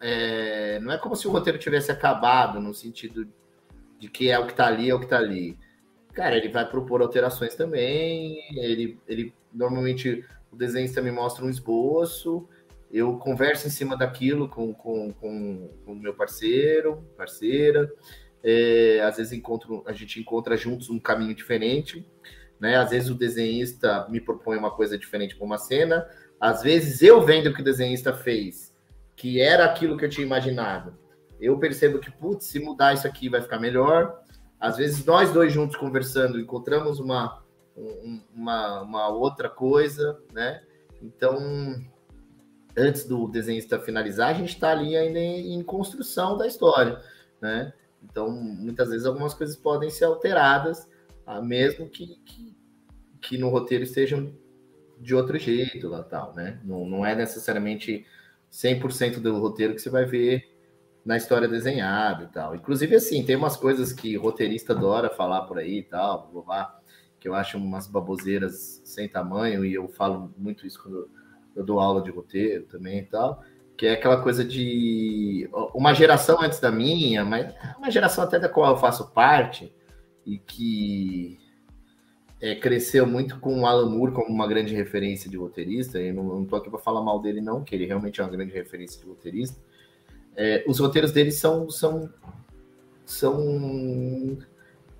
[0.00, 3.26] é, não é como se o roteiro tivesse acabado, no sentido
[3.98, 5.58] de que é o que está ali, é o que está ali.
[6.12, 8.38] Cara, ele vai propor alterações também.
[8.56, 10.24] Ele, ele normalmente
[10.58, 12.48] desenhista me mostra um esboço.
[12.90, 17.90] Eu converso em cima daquilo com o com, com, com meu parceiro, parceira.
[18.42, 22.06] É, às vezes encontro, a gente encontra juntos um caminho diferente.
[22.60, 22.76] Né?
[22.76, 26.08] Às vezes o desenhista me propõe uma coisa diferente para uma cena.
[26.40, 28.74] Às vezes eu vendo o que o desenhista fez,
[29.16, 30.96] que era aquilo que eu tinha imaginado
[31.40, 34.20] eu percebo que, putz, se mudar isso aqui vai ficar melhor.
[34.58, 37.42] Às vezes nós dois juntos conversando encontramos uma,
[38.34, 40.62] uma, uma outra coisa, né?
[41.02, 41.38] Então,
[42.76, 47.00] antes do desenhista finalizar, a gente está ali ainda em, em, construção da história,
[47.40, 47.72] né?
[48.02, 50.88] Então, muitas vezes algumas coisas podem ser alteradas,
[51.26, 52.56] ah, mesmo que, que,
[53.20, 54.32] que, no roteiro estejam
[54.98, 56.60] de outro jeito lá tal, né?
[56.64, 58.06] Não, não é necessariamente
[58.50, 60.44] 100% do roteiro que você vai ver
[61.04, 62.54] na história desenhada e tal.
[62.54, 66.77] Inclusive, assim, tem umas coisas que roteirista adora falar por aí e tal, blá,
[67.28, 71.08] eu acho umas baboseiras sem tamanho, e eu falo muito isso quando
[71.54, 73.42] eu dou aula de roteiro também e tal,
[73.76, 78.48] que é aquela coisa de uma geração antes da minha, mas uma geração até da
[78.48, 79.72] qual eu faço parte,
[80.26, 81.38] e que
[82.40, 86.44] é, cresceu muito com o Alan Moore como uma grande referência de roteirista, e não,
[86.44, 89.06] tô aqui para falar mal dele não, que ele realmente é uma grande referência de
[89.06, 89.58] roteirista,
[90.36, 92.12] é, os roteiros deles são são
[93.04, 94.38] são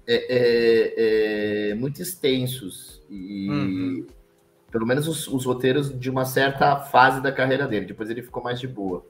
[0.09, 4.07] é, é, é muito extensos e uhum.
[4.73, 7.87] pelo menos os, os, roteiros de uma certa fase da carreira dele.
[7.87, 9.07] Depois ele ficou mais de boa,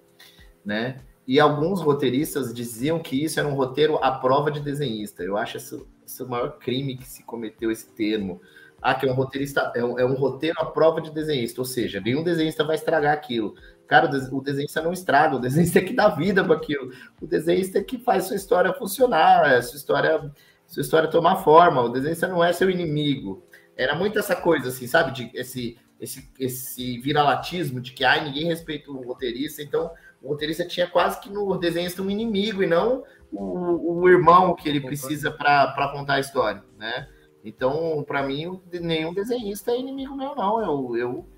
[0.64, 0.98] né?
[1.26, 5.22] E alguns roteiristas diziam que isso era um roteiro à prova de desenhista.
[5.22, 8.40] Eu acho esse, esse o maior crime que se cometeu esse termo.
[8.80, 11.64] Ah, que é um roteirista, é um, é um roteiro à prova de desenhista, ou
[11.64, 13.56] seja, nenhum desenhista vai estragar aquilo.
[13.88, 16.92] Cara, o desenhista não estraga, o desenhista é que dá vida para aquilo.
[17.20, 20.30] O desenhista é que faz sua história funcionar, é, sua história,
[20.68, 21.82] sua história tomar forma.
[21.82, 23.44] O desenhista não é seu inimigo.
[23.76, 25.10] Era muito essa coisa, assim, sabe?
[25.10, 29.90] De esse, esse, esse viralatismo de que ai, ninguém respeita o roteirista, então
[30.22, 34.68] o roteirista tinha quase que no desenhista um inimigo e não o, o irmão que
[34.68, 37.08] ele precisa para contar a história, né?
[37.44, 40.60] Então, para mim, nenhum desenhista é inimigo meu, não.
[40.60, 41.28] Eu, eu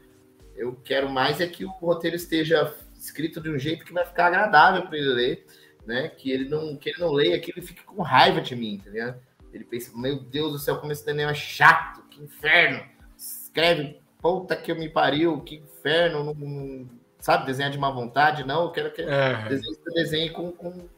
[0.61, 4.27] eu quero mais é que o roteiro esteja escrito de um jeito que vai ficar
[4.27, 5.47] agradável para ele ler,
[5.91, 6.09] né?
[6.09, 8.91] Que ele não que ele não leia, que ele fique com raiva de mim, tá
[8.91, 9.21] ligado?
[9.53, 12.85] Ele pensa, meu Deus do céu, como esse desenho é chato, que inferno.
[13.19, 18.47] Escreve, puta que eu me pariu, que inferno, não, não, sabe, desenhar de má vontade,
[18.47, 19.49] não, eu quero que é.
[19.49, 20.89] desenhe, desenhe com, com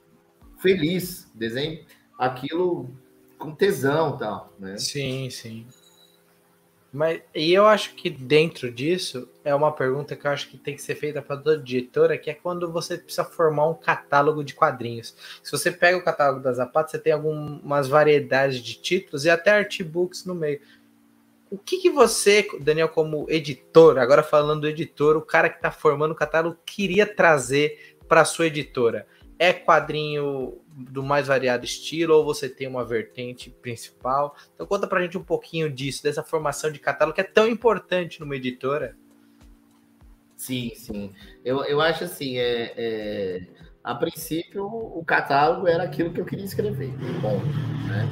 [0.59, 1.87] feliz, desenhe
[2.19, 2.91] aquilo
[3.39, 4.77] com tesão, tal, né?
[4.77, 5.67] Sim, sim.
[6.93, 10.77] Mas e eu acho que dentro disso é uma pergunta que eu acho que tem
[10.77, 14.55] que ser feita para toda editora, que é quando você precisa formar um catálogo de
[14.55, 15.17] quadrinhos.
[15.43, 19.53] Se você pega o catálogo da Zapata, você tem algumas variedades de títulos e até
[19.53, 20.61] artbooks no meio.
[21.51, 25.71] O que, que você, Daniel, como editor, agora falando do editor, o cara que está
[25.71, 29.07] formando o catálogo, queria trazer para sua editora?
[29.39, 34.37] É quadrinho do mais variado estilo ou você tem uma vertente principal?
[34.55, 38.21] Então conta pra gente um pouquinho disso, dessa formação de catálogo que é tão importante
[38.21, 38.97] numa editora.
[40.37, 41.13] Sim, sim.
[41.45, 43.47] Eu, eu acho assim, é, é,
[43.85, 46.91] a princípio o catálogo era aquilo que eu queria escrever.
[47.21, 47.39] Bom,
[47.87, 48.09] né?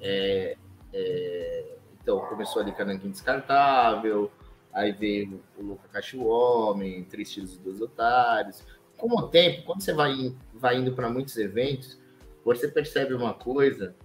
[0.00, 0.56] É,
[0.92, 4.30] é, Então começou ali Nankin Descartável,
[4.72, 8.64] aí veio o Luca Caixa Homem, Três Dois Otários.
[8.96, 12.00] Com o tempo, quando você vai, vai indo para muitos eventos,
[12.44, 13.96] você percebe uma coisa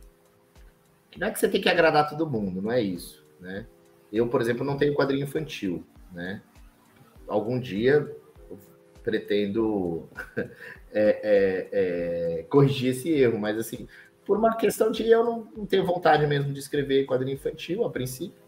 [1.11, 3.67] que não é que você tem que agradar todo mundo, não é isso, né?
[4.11, 6.41] Eu, por exemplo, não tenho quadrinho infantil, né?
[7.27, 8.11] Algum dia
[9.03, 10.09] pretendo
[10.91, 13.87] é, é, é, corrigir esse erro, mas assim,
[14.25, 17.89] por uma questão de eu não, não ter vontade mesmo de escrever quadrinho infantil a
[17.91, 18.41] princípio,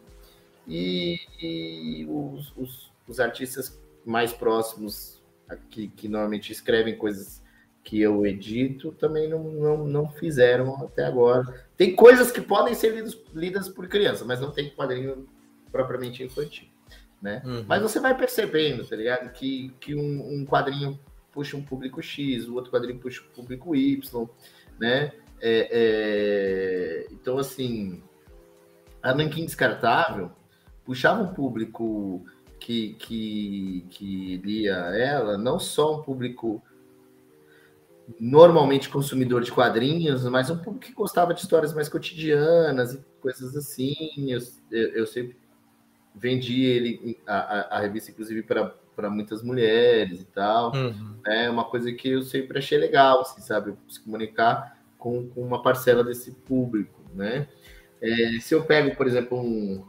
[0.68, 5.20] e, e os, os, os, artistas mais próximos
[5.72, 7.39] que, que normalmente escrevem coisas
[7.84, 11.66] que eu edito também não, não, não fizeram até agora.
[11.76, 15.28] Tem coisas que podem ser lidas, lidas por criança, mas não tem quadrinho
[15.72, 16.68] propriamente infantil.
[17.22, 17.42] Né?
[17.46, 17.66] Uhum.
[17.68, 19.32] Mas você vai percebendo, tá ligado?
[19.32, 21.00] Que, que um, um, quadrinho
[21.32, 24.30] puxa um público X, o outro quadrinho puxa um público Y,
[24.80, 25.12] né?
[25.42, 27.08] É, é...
[27.12, 28.02] Então, assim,
[29.02, 30.32] a Nankin Descartável
[30.86, 32.26] puxava um público
[32.60, 36.62] que, que, que lia ela, não só um público
[38.20, 43.56] normalmente consumidor de quadrinhos, mas um público que gostava de histórias mais cotidianas e coisas
[43.56, 43.96] assim.
[44.32, 44.40] Eu,
[44.72, 45.38] eu, eu sempre
[46.16, 50.74] vendi ele, a, a revista, inclusive, para muitas mulheres e tal.
[50.74, 51.16] Uhum.
[51.26, 53.74] É uma coisa que eu sempre achei legal, assim, sabe?
[53.88, 57.48] Se comunicar com, com uma parcela desse público, né?
[58.02, 59.86] É, se eu pego, por exemplo, um,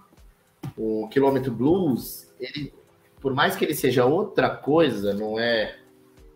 [0.77, 2.73] um Quilômetro Blues, ele,
[3.21, 5.80] por mais que ele seja outra coisa, não é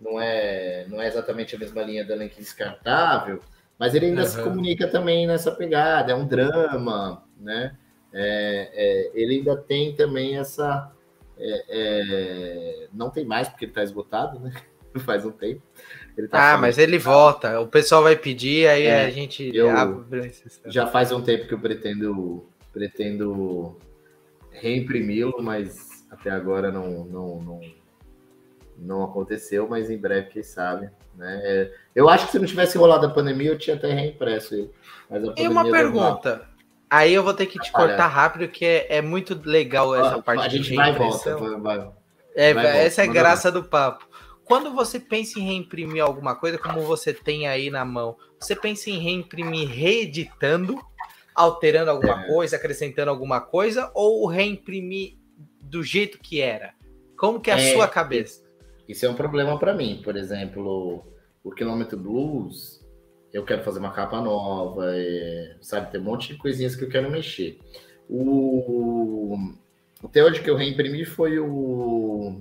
[0.04, 3.40] não é, não é exatamente a mesma linha da Link Descartável,
[3.78, 4.28] mas ele ainda uhum.
[4.28, 7.74] se comunica também nessa pegada, é um drama, né?
[8.12, 10.92] É, é, ele ainda tem também essa.
[11.36, 14.52] É, é não tem mais, porque ele está esgotado, né?
[15.04, 15.60] Faz um tempo.
[16.30, 17.58] Tá ah, mas ele volta.
[17.60, 20.30] O pessoal vai pedir, aí é, a gente abre
[20.66, 23.76] Já faz um tempo que eu pretendo, pretendo
[24.52, 27.60] reimprimi-lo, mas até agora não, não, não,
[28.78, 30.90] não aconteceu, mas em breve, quem sabe.
[31.16, 31.40] Né?
[31.44, 34.70] É, eu acho que se não tivesse rolado a pandemia, eu tinha até reimpresso ele.
[35.08, 36.48] Mas e uma pergunta.
[36.90, 40.46] Aí eu vou ter que te cortar rápido, que é, é muito legal essa parte
[40.46, 41.36] a gente vai e volta.
[41.36, 41.92] Vai, vai,
[42.36, 44.06] é, vai essa é a graça do papo.
[44.44, 48.90] Quando você pensa em reimprimir alguma coisa, como você tem aí na mão, você pensa
[48.90, 50.78] em reimprimir reeditando,
[51.34, 52.26] alterando alguma é.
[52.26, 55.16] coisa, acrescentando alguma coisa, ou reimprimir
[55.62, 56.74] do jeito que era?
[57.16, 58.43] Como que é a é, sua cabeça?
[58.88, 60.00] Isso é um problema para mim.
[60.02, 61.04] Por exemplo,
[61.42, 62.84] o Quilômetro Blues,
[63.32, 65.90] eu quero fazer uma capa nova, é, sabe?
[65.90, 67.58] Tem um monte de coisinhas que eu quero mexer.
[68.08, 69.36] O,
[70.02, 72.40] o teórico que eu reimprimi foi o...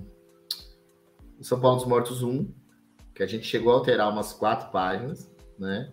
[1.39, 2.47] o São Paulo dos Mortos 1,
[3.15, 5.91] que a gente chegou a alterar umas quatro páginas, né?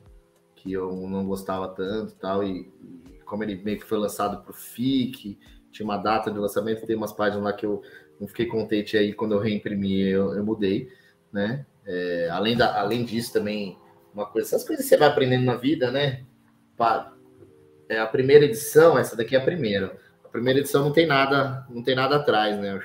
[0.56, 2.72] Que eu não gostava tanto tal, e,
[3.10, 5.38] e como ele meio que foi lançado para o FIC,
[5.70, 7.80] tinha uma data de lançamento, tem umas páginas lá que eu
[8.20, 10.88] não fiquei contente aí quando eu reimprimi, eu, eu mudei,
[11.32, 11.64] né?
[11.86, 13.78] É, além, da, além disso, também,
[14.14, 16.24] uma coisa, essas coisas que você vai aprendendo na vida, né?
[16.76, 17.12] Pá,
[17.88, 19.96] é a primeira edição, essa daqui é a primeira.
[20.22, 22.78] A primeira edição não tem nada, não tem nada atrás, né?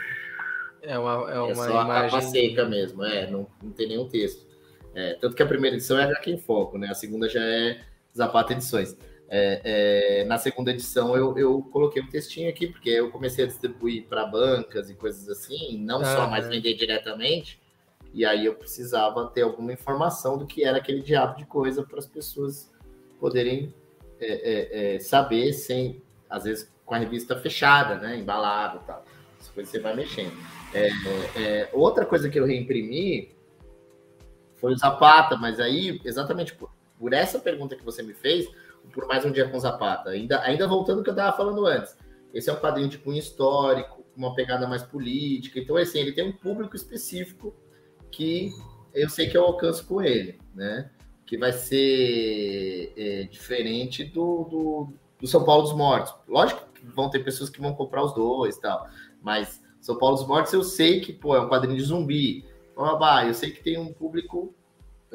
[0.82, 1.92] É uma, é uma é só imagem...
[1.92, 4.46] a capa seca mesmo, é, não, não tem nenhum texto.
[4.94, 6.88] É, tanto que a primeira edição é aqui em Foco, né?
[6.90, 7.82] A segunda já é
[8.16, 8.98] Zapata Edições.
[9.28, 13.48] É, é, na segunda edição eu, eu coloquei um textinho aqui, porque eu comecei a
[13.48, 17.60] distribuir para bancas e coisas assim, não ah, só mais vender diretamente,
[18.14, 21.98] e aí eu precisava ter alguma informação do que era aquele diabo de coisa para
[21.98, 22.72] as pessoas
[23.20, 23.74] poderem
[24.20, 29.06] é, é, é, saber sem, às vezes, com a revista fechada, né, embalada e tal.
[29.40, 30.34] As coisas você vai mexendo.
[30.74, 33.36] É, outra coisa que eu reimprimi
[34.56, 38.48] foi o Zapata, mas aí, exatamente por, por essa pergunta que você me fez,
[38.94, 40.12] por mais um dia com Zapata.
[40.12, 41.98] Ainda, ainda voltando ao que eu estava falando antes.
[42.34, 45.60] Esse é um quadrinho de cunho histórico, uma pegada mais política.
[45.60, 47.56] Então, assim, ele tem um público específico
[48.12, 48.52] que
[48.94, 50.90] eu sei que eu alcanço com ele, né?
[51.26, 56.14] Que vai ser é, diferente do, do, do, São Paulo dos Mortos.
[56.28, 58.88] Lógico que vão ter pessoas que vão comprar os dois tal,
[59.22, 62.46] mas São Paulo dos Mortos eu sei que, pô, é um quadrinho de zumbi.
[63.26, 64.54] Eu sei que tem um público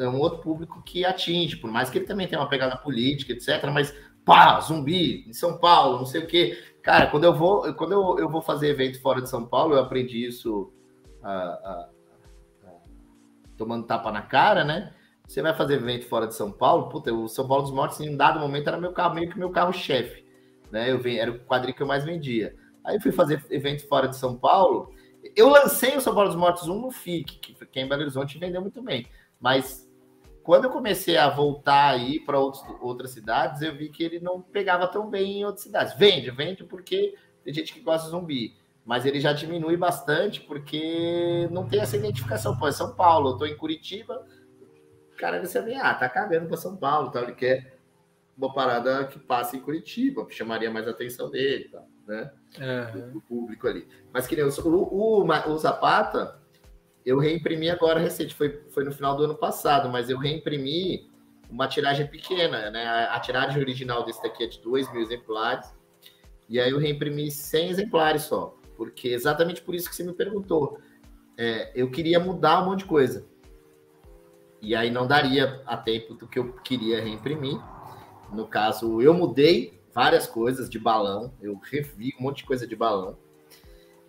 [0.00, 3.32] é um outro público que atinge, por mais que ele também tenha uma pegada política,
[3.32, 3.70] etc.
[3.72, 3.94] Mas,
[4.24, 6.58] pá, zumbi, em São Paulo, não sei o quê.
[6.82, 9.80] Cara, quando eu vou, quando eu, eu vou fazer evento fora de São Paulo, eu
[9.80, 10.72] aprendi isso
[13.56, 14.94] tomando tapa na cara, né?
[15.26, 18.10] Você vai fazer evento fora de São Paulo, puta, o São Paulo dos Mortos, em
[18.10, 20.24] um dado momento, era meu carro, meio que meu carro-chefe.
[20.72, 20.90] Né?
[20.90, 22.56] Eu vim, era o quadrinho que eu mais vendia.
[22.82, 24.92] Aí fui fazer evento fora de São Paulo.
[25.36, 28.38] Eu lancei o São Paulo dos Mortos 1 no FIC, que, que em Belo Horizonte
[28.38, 29.06] vendeu muito bem.
[29.38, 29.88] Mas
[30.42, 34.86] Quando eu comecei a voltar aí para outras cidades, eu vi que ele não pegava
[34.86, 35.96] tão bem em outras cidades.
[35.96, 37.14] Vende, vende porque
[37.44, 41.96] tem gente que gosta de zumbi, mas ele já diminui bastante porque não tem essa
[41.96, 42.56] identificação.
[42.56, 44.26] Pô, é São Paulo, eu estou em Curitiba,
[45.12, 47.78] o cara disse assim, ah, tá cagando para São Paulo, tal, ele quer
[48.36, 52.32] uma parada que passe em Curitiba, que chamaria mais a atenção dele, tal, né?
[52.58, 53.12] Uhum.
[53.12, 53.86] Do público ali.
[54.12, 56.39] Mas que nem o, o, o Zapata,
[57.04, 61.10] eu reimprimi agora recente, foi, foi no final do ano passado, mas eu reimprimi
[61.48, 62.86] uma tiragem pequena, né?
[62.86, 65.74] A, a tiragem original desse daqui é de 2 mil exemplares,
[66.48, 70.78] e aí eu reimprimi 100 exemplares só, porque exatamente por isso que você me perguntou.
[71.36, 73.26] É, eu queria mudar um monte de coisa.
[74.60, 77.58] E aí não daria a tempo do que eu queria reimprimir.
[78.30, 82.76] No caso, eu mudei várias coisas de balão, eu revi um monte de coisa de
[82.76, 83.16] balão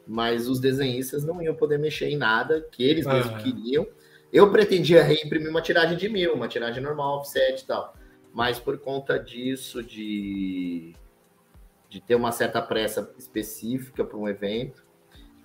[0.07, 3.87] mas os desenhistas não iam poder mexer em nada que eles ah, mesmos queriam.
[4.31, 7.93] Eu pretendia reimprimir uma tiragem de mil, uma tiragem normal, offset e tal,
[8.33, 10.93] mas por conta disso, de,
[11.89, 14.85] de ter uma certa pressa específica para um evento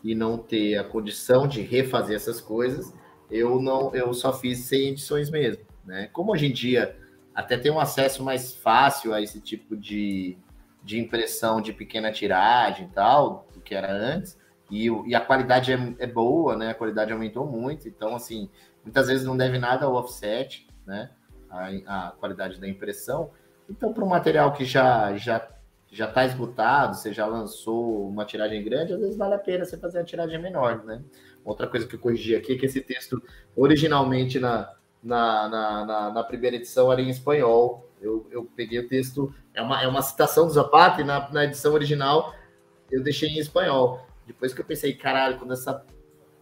[0.05, 2.93] e não ter a condição de refazer essas coisas,
[3.31, 6.09] eu não, eu só fiz 100 edições mesmo, né?
[6.13, 6.97] Como hoje em dia
[7.35, 10.39] até tem um acesso mais fácil a esse tipo de,
[10.83, 14.39] de impressão de pequena tiragem e tal, do que era antes,
[14.71, 16.71] e, e a qualidade é, é, boa, né?
[16.71, 18.51] A qualidade aumentou muito, então, assim,
[18.83, 21.11] muitas vezes não deve nada ao offset, né?
[21.49, 23.31] A, a qualidade da impressão.
[23.69, 25.49] Então, para um material que já já
[25.89, 29.79] já está esgotado, você já lançou uma tiragem grande, às vezes vale a pena você
[29.79, 31.03] fazer uma tiragem menor, né?
[31.45, 33.23] Outra coisa que eu corrigi aqui é que esse texto,
[33.55, 37.89] originalmente na, na, na, na, na primeira edição, era em espanhol.
[38.03, 41.45] Eu, eu peguei o texto, é uma, é uma citação do Zapata, e na, na
[41.45, 42.35] edição original
[42.91, 44.05] eu deixei em espanhol.
[44.27, 45.85] Depois que eu pensei, caralho, quando essa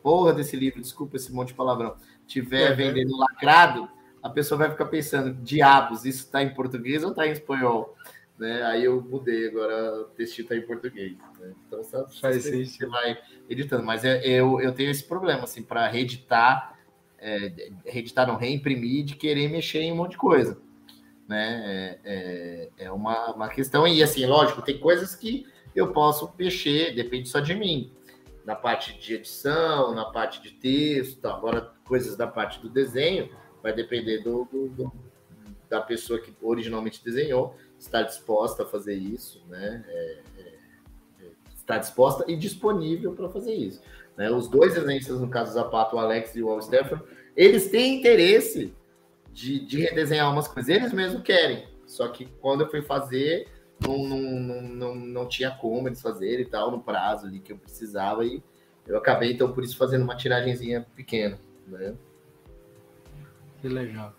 [0.03, 2.77] porra desse livro, desculpa esse monte de palavrão, tiver uhum.
[2.77, 3.89] vendendo lacrado,
[4.23, 7.95] a pessoa vai ficar pensando, diabos, isso está em português ou está em espanhol?
[8.39, 8.63] Né?
[8.65, 11.17] Aí eu mudei, agora o texto está em português.
[11.39, 11.53] Né?
[11.67, 13.19] Então, sabe, Faz você vai
[13.49, 13.85] editando.
[13.85, 16.79] Mas é, eu, eu tenho esse problema, assim, para reeditar,
[17.19, 20.59] é, reeditar, não, reimprimir, de querer mexer em um monte de coisa.
[21.29, 21.63] Né?
[21.65, 26.95] É, é, é uma, uma questão, e assim, lógico, tem coisas que eu posso mexer,
[26.95, 27.93] depende só de mim.
[28.45, 33.31] Na parte de edição, na parte de texto, agora coisas da parte do desenho,
[33.63, 34.93] vai depender do, do, do
[35.69, 39.85] da pessoa que originalmente desenhou, estar disposta a fazer isso, né?
[39.89, 40.43] É, é,
[41.23, 43.81] é está disposta e disponível para fazer isso.
[44.17, 44.31] Né?
[44.31, 47.03] Os dois desenhistas, no caso Zapato, o Alex e o Al Stefan,
[47.37, 48.73] eles têm interesse
[49.33, 51.67] de, de redesenhar umas coisas, eles mesmos querem.
[51.87, 53.49] Só que quando eu fui fazer,
[53.81, 57.59] não, não, não, não, tinha como eles fazerem e tal, no prazo ali que eu
[57.59, 58.43] precisava, e
[58.87, 61.95] eu acabei, então, por isso, fazendo uma tiragenzinha pequena, né?
[63.61, 64.15] Que legal.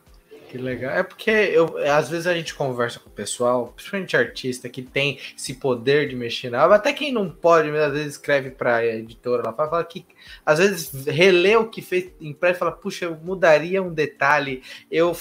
[0.49, 0.91] Que legal.
[0.91, 5.19] É porque eu, às vezes a gente conversa com o pessoal, principalmente artista, que tem
[5.35, 9.43] esse poder de mexer na até quem não pode, às vezes escreve para a editora
[9.43, 10.05] lá, fala que
[10.45, 15.15] às vezes relê o que fez impresso e fala, puxa, eu mudaria um detalhe, eu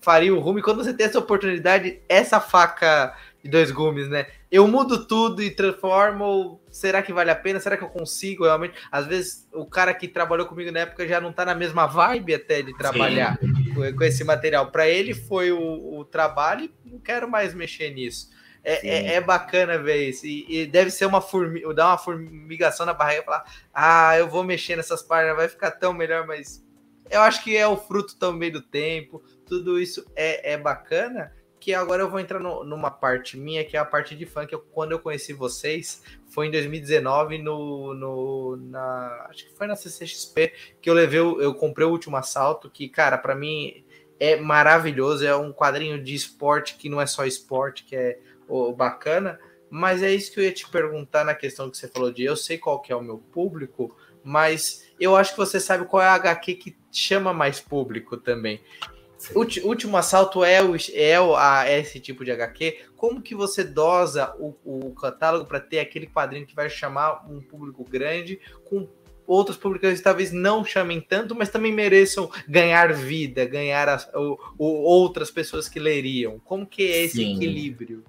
[0.00, 3.16] faria o rumo, e quando você tem essa oportunidade, essa faca
[3.46, 4.26] de dois gumes, né?
[4.50, 6.60] Eu mudo tudo e transformo.
[6.70, 7.60] Será que vale a pena?
[7.60, 8.74] Será que eu consigo realmente?
[8.90, 12.34] Às vezes o cara que trabalhou comigo na época já não tá na mesma vibe
[12.34, 14.70] até de trabalhar com, com, esse material.
[14.70, 18.30] Para ele foi o, o, trabalho e não quero mais mexer nisso.
[18.64, 20.26] É, é, é, bacana ver isso.
[20.26, 24.42] E, e, deve ser uma formiga, dar uma formigação na barriga falar: ah, eu vou
[24.42, 26.64] mexer nessas páginas, vai ficar tão melhor, mas
[27.08, 29.22] eu acho que é o fruto também do tempo.
[29.46, 31.32] Tudo isso é, é bacana
[31.66, 34.52] que agora eu vou entrar no, numa parte minha, que é a parte de funk.
[34.52, 39.74] Eu, quando eu conheci vocês, foi em 2019, no, no, na, acho que foi na
[39.74, 43.84] CCXP, que eu levei, eu comprei o último assalto, que, cara, para mim
[44.20, 45.26] é maravilhoso.
[45.26, 49.36] É um quadrinho de esporte que não é só esporte, que é oh, bacana.
[49.68, 52.36] Mas é isso que eu ia te perguntar na questão que você falou de eu
[52.36, 53.92] sei qual que é o meu público,
[54.22, 58.60] mas eu acho que você sabe qual é a HQ que chama mais público também.
[59.34, 62.80] Último assalto é, o, é, o, a, esse tipo de HQ.
[62.96, 67.40] Como que você dosa o, o catálogo para ter aquele quadrinho que vai chamar um
[67.40, 68.86] público grande com
[69.26, 74.08] outras publicações talvez não chamem tanto, mas também mereçam ganhar vida, ganhar as,
[74.58, 76.38] outras pessoas que leriam.
[76.38, 77.36] Como que é esse Sim.
[77.36, 78.04] equilíbrio?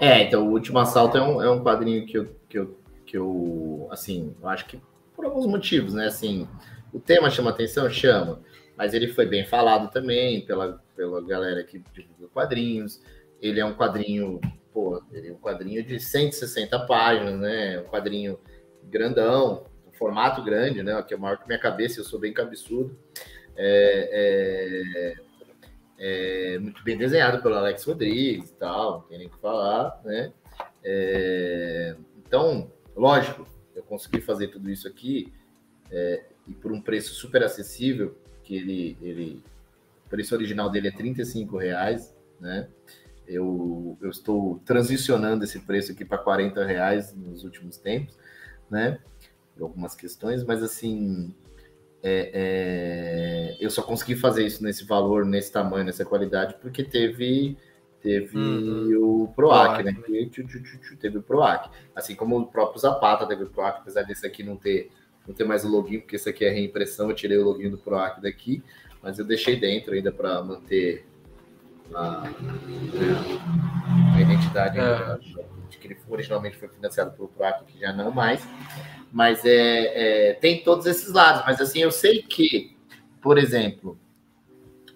[0.00, 3.16] É, então o último assalto é um, é um quadrinho que eu, que eu, que
[3.16, 4.78] eu assim, eu acho que
[5.14, 6.06] por alguns motivos, né?
[6.06, 6.46] Assim,
[6.92, 8.40] o tema chama atenção, chama
[8.76, 13.00] mas ele foi bem falado também pela, pela galera que divulga quadrinhos.
[13.40, 14.40] Ele é um quadrinho,
[14.72, 17.80] pô, ele é um quadrinho de 160 páginas, né?
[17.80, 18.38] Um quadrinho
[18.84, 21.02] grandão, um formato grande, né?
[21.02, 22.98] Que é maior que minha cabeça, eu sou bem cabeçudo.
[23.56, 25.26] é, é,
[25.98, 30.00] é, muito bem desenhado pelo Alex Rodrigues e tal, não tem nem o que falar,
[30.04, 30.32] né?
[30.84, 35.32] É, então, lógico, eu consegui fazer tudo isso aqui
[35.90, 38.16] é, e por um preço super acessível,
[38.46, 39.42] que ele, ele
[40.06, 42.68] o preço original dele é 35 reais, né?
[43.26, 48.16] Eu, eu estou transicionando esse preço aqui para 40 reais nos últimos tempos,
[48.70, 49.00] né?
[49.60, 51.34] Algumas questões, mas assim,
[52.02, 57.56] é, é, eu só consegui fazer isso nesse valor, nesse tamanho, nessa qualidade, porque teve
[58.00, 59.24] teve uhum.
[59.24, 59.90] o PROAC, né?
[59.90, 60.30] né?
[61.00, 61.68] Teve o PROAC.
[61.92, 64.92] Assim como o próprio Zapata teve o PROAC, apesar desse aqui não ter,
[65.26, 67.78] não ter mais o login, porque esse aqui é reimpressão, eu tirei o login do
[67.78, 68.62] PROAC daqui,
[69.02, 71.06] mas eu deixei dentro ainda para manter
[71.94, 72.28] a,
[74.14, 75.18] a identidade é.
[75.68, 78.46] de que ele originalmente foi financiado pelo PROAC, que já não mais.
[79.12, 81.42] Mas é, é, tem todos esses lados.
[81.46, 82.76] Mas assim, eu sei que,
[83.22, 83.98] por exemplo,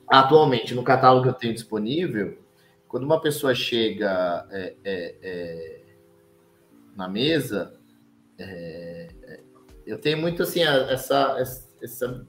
[0.08, 2.38] atualmente no catálogo que eu tenho disponível,
[2.88, 5.80] quando uma pessoa chega é, é, é
[6.96, 7.78] na mesa,
[8.36, 9.08] é,
[9.86, 11.36] eu tenho muito assim essa,
[11.80, 12.26] essa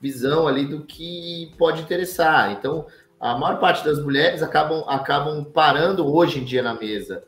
[0.00, 2.52] visão ali do que pode interessar.
[2.52, 2.86] Então,
[3.18, 7.24] a maior parte das mulheres acabam, acabam parando hoje em dia na mesa.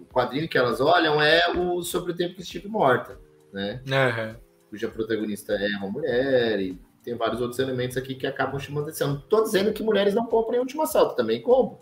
[0.00, 3.18] O quadrinho que elas olham é o Sobre o Tempo que Estive Morta,
[3.52, 3.80] né?
[3.86, 4.36] Uhum.
[4.70, 9.16] Cuja protagonista é uma mulher e tem vários outros elementos aqui que acabam chamando atenção.
[9.16, 11.78] Estou dizendo que mulheres não comprem último assalto, também compram.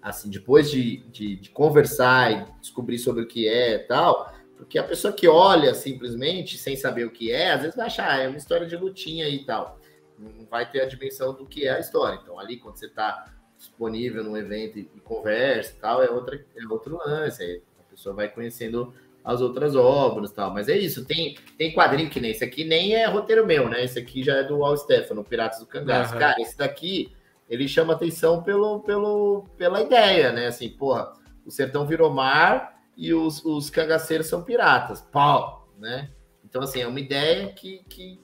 [0.00, 4.76] Assim, depois de, de, de, conversar e descobrir sobre o que é e tal, porque
[4.76, 8.22] a pessoa que olha simplesmente sem saber o que é, às vezes vai achar, ah,
[8.22, 9.78] é uma história de lutinha e tal.
[10.18, 12.18] Não vai ter a dimensão do que é a história.
[12.20, 16.44] Então, ali, quando você está disponível num evento e, e conversa e tal, é, outra,
[16.56, 17.40] é outro lance.
[17.40, 18.92] Aí a pessoa vai conhecendo
[19.24, 20.52] as outras obras tal.
[20.52, 23.84] Mas é isso, tem, tem quadrinho que nem esse aqui, nem é roteiro meu, né?
[23.84, 26.14] Esse aqui já é do Al Stefano, Piratas do Cangaço.
[26.14, 26.18] Uhum.
[26.18, 27.12] Cara, esse daqui,
[27.48, 30.48] ele chama atenção pelo, pelo, pela ideia, né?
[30.48, 31.12] Assim, porra,
[31.46, 35.00] o sertão virou mar e os, os cangaceiros são piratas.
[35.00, 36.10] Pau, né?
[36.44, 38.20] Então, assim, é uma ideia que, que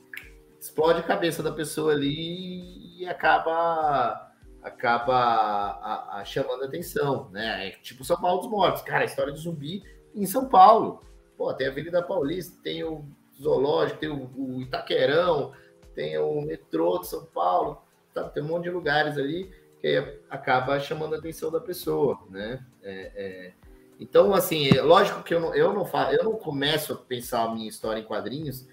[0.60, 7.68] explode a cabeça da pessoa ali e acaba acaba a, a chamando atenção, né?
[7.68, 8.82] É tipo São Paulo dos Mortos.
[8.82, 11.04] Cara, a história de zumbi em São Paulo.
[11.36, 13.04] Pô, tem a Avenida Paulista, tem o
[13.40, 15.52] Zoológico, tem o, o Itaquerão,
[15.94, 18.28] tem o metrô de São Paulo, tá?
[18.28, 22.64] tem um monte de lugares ali que acaba chamando a atenção da pessoa, né?
[22.82, 23.63] É, é...
[23.98, 27.44] Então, assim, é lógico que eu não, eu, não faço, eu não começo a pensar
[27.44, 28.66] a minha história em quadrinhos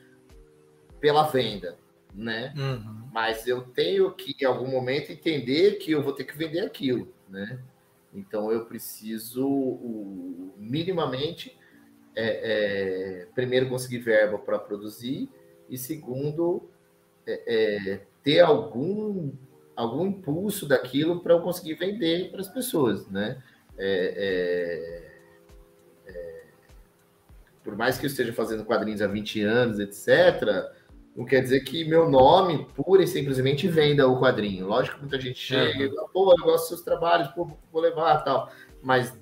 [0.99, 1.78] pela venda,
[2.13, 2.53] né?
[2.57, 3.09] Uhum.
[3.13, 7.13] Mas eu tenho que, em algum momento, entender que eu vou ter que vender aquilo,
[7.30, 7.59] né?
[8.13, 9.47] Então eu preciso
[10.57, 11.57] minimamente
[12.15, 15.30] é, é, primeiro conseguir verba para produzir
[15.69, 16.69] e segundo
[17.26, 19.32] é, é, ter algum
[19.76, 23.41] algum impulso daquilo para eu conseguir vender para as pessoas, né?
[23.78, 25.00] É, é,
[27.64, 30.72] por mais que eu esteja fazendo quadrinhos há 20 anos, etc.,
[31.16, 34.68] não quer dizer que meu nome, pura e simplesmente, venda o quadrinho.
[34.68, 37.82] Lógico que muita gente chega e fala, pô, eu gosto dos seus trabalhos, pô, vou
[37.82, 38.49] levar tal.
[38.82, 39.14] Mas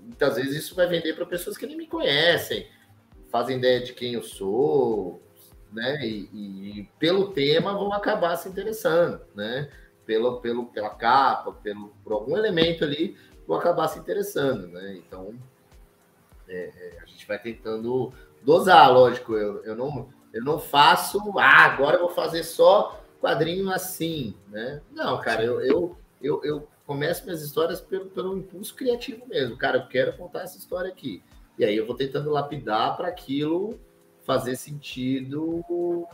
[0.00, 2.68] muitas vezes isso vai vender para pessoas que nem me conhecem,
[3.30, 5.20] fazem ideia de quem eu sou,
[5.72, 6.06] né?
[6.06, 9.68] E, e, pelo tema vão acabar se interessando, né?
[10.06, 13.16] Pelo, pelo, pela capa, pelo, por algum elemento ali,
[13.46, 14.96] vão acabar se interessando, né?
[14.96, 15.34] Então,
[16.48, 18.12] é, é gente vai tentando
[18.42, 19.34] dosar, lógico.
[19.34, 24.82] Eu, eu não eu não faço, ah, agora eu vou fazer só quadrinho assim, né?
[24.90, 29.56] Não, cara, eu, eu, eu, eu começo minhas histórias pelo, pelo impulso criativo mesmo.
[29.56, 31.22] Cara, eu quero contar essa história aqui.
[31.56, 33.78] E aí eu vou tentando lapidar para aquilo
[34.24, 35.64] fazer sentido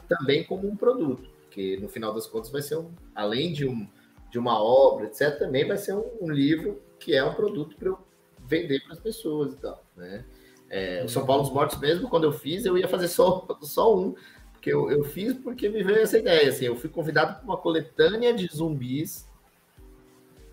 [0.06, 1.30] também como um produto.
[1.44, 3.88] Porque no final das contas vai ser um, além de, um,
[4.30, 7.88] de uma obra, etc., também vai ser um, um livro que é um produto para
[7.88, 7.98] eu
[8.46, 10.26] vender para as pessoas e tal, né?
[10.70, 13.94] É, o São Paulo dos Mortos mesmo, quando eu fiz, eu ia fazer só, só
[13.94, 14.14] um,
[14.52, 17.56] porque eu, eu fiz porque me veio essa ideia, assim, eu fui convidado para uma
[17.56, 19.28] coletânea de zumbis,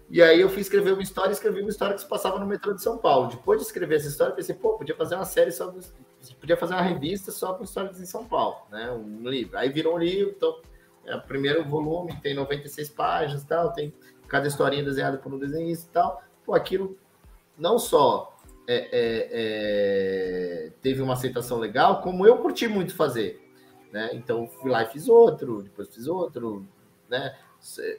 [0.09, 2.73] e aí eu fui escrever uma história, escrevi uma história que se passava no metrô
[2.73, 3.27] de São Paulo.
[3.27, 5.73] Depois de escrever essa história, pensei, pô, podia fazer uma série só,
[6.39, 9.57] podia fazer uma revista só com histórias em São Paulo, né, um livro.
[9.57, 10.61] Aí virou um livro, então,
[11.05, 13.93] é o primeiro volume, tem 96 páginas tal, tem
[14.29, 16.23] cada historinha desenhada por um desenhista e tal.
[16.45, 16.97] Pô, aquilo
[17.57, 18.36] não só
[18.67, 23.41] é, é, é, teve uma aceitação legal, como eu curti muito fazer.
[23.91, 24.09] Né?
[24.13, 26.67] Então fui lá e fiz outro, depois fiz outro,
[27.09, 27.35] né?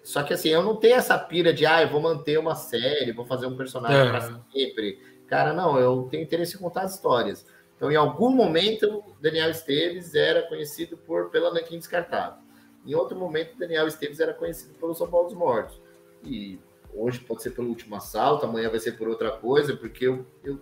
[0.05, 3.13] Só que assim, eu não tenho essa pira de ah, eu vou manter uma série,
[3.13, 4.09] vou fazer um personagem é.
[4.09, 5.01] para sempre.
[5.27, 7.45] Cara, não, eu tenho interesse em contar as histórias.
[7.77, 12.39] Então, em algum momento, Daniel Esteves era conhecido por pela Nanquim Descartável.
[12.87, 15.81] Em outro momento, Daniel Esteves era conhecido pelos São Paulo Mortos.
[16.25, 16.59] E
[16.95, 20.61] hoje pode ser pelo último assalto, amanhã vai ser por outra coisa, porque eu, eu,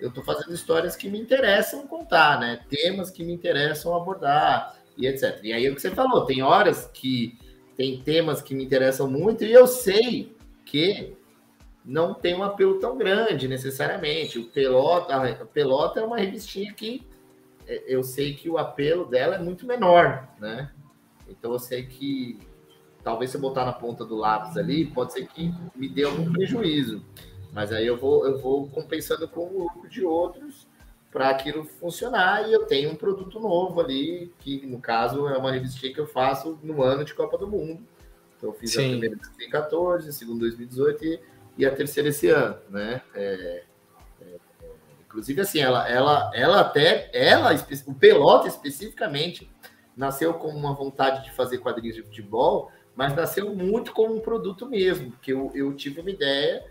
[0.00, 2.60] eu tô fazendo histórias que me interessam contar, né?
[2.68, 5.40] Temas que me interessam abordar e etc.
[5.42, 7.38] E aí é o que você falou, tem horas que
[7.76, 10.34] tem temas que me interessam muito e eu sei
[10.64, 11.16] que
[11.84, 14.38] não tem um apelo tão grande necessariamente.
[14.38, 17.06] O Pelota, a Pelota é uma revistinha que
[17.66, 20.70] é, eu sei que o apelo dela é muito menor, né?
[21.28, 22.38] Então eu sei que
[23.04, 26.32] talvez se eu botar na ponta do lápis ali, pode ser que me dê algum
[26.32, 27.04] prejuízo.
[27.52, 30.66] Mas aí eu vou, eu vou compensando com o lucro de outros
[31.12, 35.52] para aquilo funcionar e eu tenho um produto novo ali, que no caso é uma
[35.52, 37.80] revistinha que eu faço no ano de Copa do Mundo.
[38.36, 38.86] Então eu fiz Sim.
[38.86, 41.20] a primeira em 2014, a segunda em 2018 e,
[41.58, 43.00] e, a terceira esse ano, né?
[43.14, 43.62] É,
[44.20, 44.66] é, é,
[45.06, 47.54] inclusive assim, ela, ela, ela até, ela,
[47.86, 49.48] o Pelota especificamente,
[49.96, 54.68] nasceu com uma vontade de fazer quadrinhos de futebol, mas nasceu muito como um produto
[54.68, 56.64] mesmo, porque eu, eu tive uma ideia,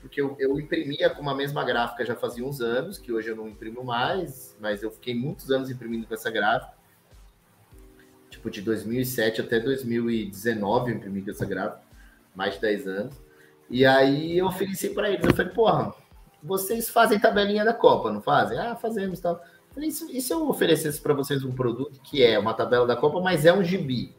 [0.00, 3.36] porque eu, eu imprimia com a mesma gráfica já fazia uns anos, que hoje eu
[3.36, 6.76] não imprimo mais, mas eu fiquei muitos anos imprimindo com essa gráfica.
[8.30, 11.82] Tipo, de 2007 até 2019 eu imprimi com essa gráfica,
[12.34, 13.26] mais de 10 anos.
[13.68, 15.94] E aí eu ofereci para eles, eu falei, porra,
[16.40, 18.56] vocês fazem tabelinha da Copa, não fazem?
[18.58, 19.42] Ah, fazemos tal.
[19.76, 23.44] E se eu oferecesse para vocês um produto que é uma tabela da Copa, mas
[23.44, 24.14] é um gibi?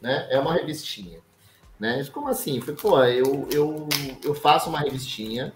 [0.00, 0.26] Né?
[0.30, 1.20] É uma revistinha.
[1.78, 2.04] Né?
[2.12, 2.60] Como assim?
[2.60, 3.88] Falei, pô, eu, eu,
[4.24, 5.52] eu faço uma revistinha,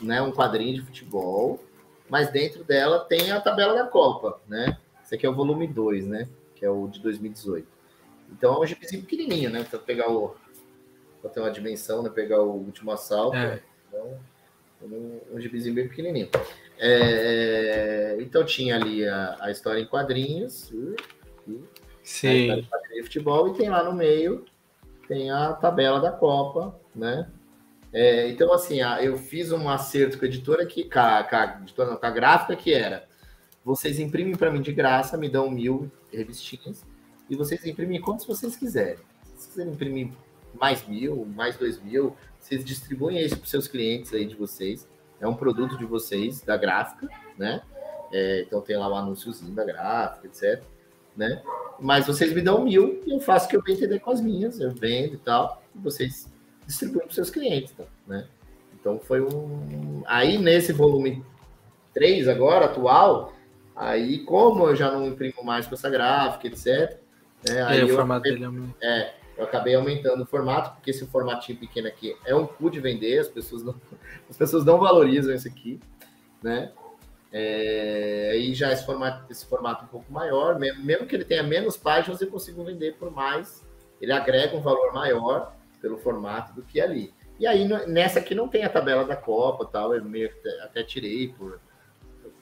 [0.00, 0.22] né?
[0.22, 1.62] Um quadrinho de futebol,
[2.08, 4.78] mas dentro dela tem a tabela da Copa, né?
[5.04, 6.28] Esse aqui é o volume 2, né?
[6.54, 7.66] Que é o de 2018.
[8.30, 9.64] Então é um gibizinho pequenininho, né?
[9.64, 10.36] Para pegar o.
[11.20, 12.10] Para ter uma dimensão, né?
[12.10, 13.36] Pegar o último assalto.
[13.36, 13.60] É.
[13.88, 14.18] Então,
[14.82, 16.28] um, um gibizinho bem pequenininho.
[16.78, 20.72] É, então tinha ali a, a história em quadrinhos.
[22.08, 22.66] Sim.
[22.94, 24.46] de futebol e tem lá no meio
[25.08, 27.30] tem a tabela da Copa, né?
[27.90, 31.58] É, então, assim, eu fiz um acerto com a editora, que, com a, com a,
[31.62, 33.08] editora, com a gráfica, que era:
[33.64, 36.84] vocês imprimem para mim de graça, me dão mil revistinhas,
[37.30, 38.98] e vocês imprimem quantos vocês quiserem.
[39.36, 40.12] Se quiserem imprimir
[40.60, 44.86] mais mil, mais dois mil, vocês distribuem isso para seus clientes aí de vocês.
[45.18, 47.62] É um produto de vocês, da gráfica, né?
[48.12, 50.62] É, então tem lá o anúnciozinho da gráfica, etc
[51.18, 51.42] né?
[51.80, 54.20] Mas vocês me dão mil e eu faço o que eu bem entender com as
[54.20, 56.32] minhas, eu vendo e tal, e vocês
[56.66, 57.84] distribuem para seus clientes, tá?
[58.06, 58.26] né?
[58.80, 60.02] Então foi um.
[60.06, 61.24] Aí nesse volume
[61.92, 63.32] 3 agora, atual,
[63.74, 66.98] aí como eu já não imprimo mais com essa gráfica, etc.
[67.48, 68.44] Né, aí é, o formato dele
[68.80, 72.70] é, é, eu acabei aumentando o formato, porque esse formatinho pequeno aqui é um cu
[72.70, 73.74] de vender, as pessoas não,
[74.30, 75.80] as pessoas não valorizam isso aqui,
[76.42, 76.72] né?
[77.30, 81.76] É, aí já esse formato, esse formato um pouco maior, mesmo, que ele tenha menos
[81.76, 83.66] páginas, eu consigo vender por mais.
[84.00, 87.12] Ele agrega um valor maior pelo formato do que ali.
[87.38, 90.30] E aí nessa aqui não tem a tabela da Copa tal, eu meio
[90.62, 91.60] até, tirei por.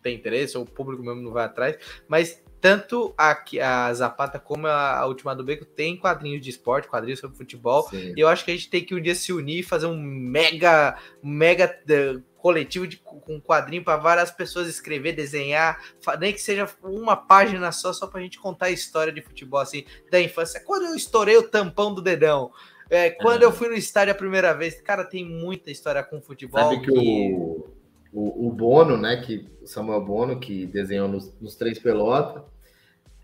[0.05, 4.66] tem interesse, ou o público mesmo não vai atrás, mas tanto a, a Zapata como
[4.66, 8.12] a, a Última do Beco tem quadrinhos de esporte, quadrinhos sobre futebol, Sim.
[8.16, 10.00] e eu acho que a gente tem que um dia se unir e fazer um
[10.00, 15.82] mega, mega uh, coletivo de, com quadrinho para várias pessoas escrever, desenhar,
[16.18, 19.61] nem que seja uma página só, só para a gente contar a história de futebol,
[19.61, 20.61] assim, da infância.
[20.61, 22.50] Quando eu estourei o tampão do dedão,
[22.90, 23.44] é, quando é.
[23.46, 26.61] eu fui no estádio a primeira vez, cara, tem muita história com futebol.
[26.61, 27.34] Sabe que, que...
[27.34, 27.74] o
[28.15, 32.45] o, o Bono, né, que o Samuel Bono, que desenhou nos, nos três pelotas,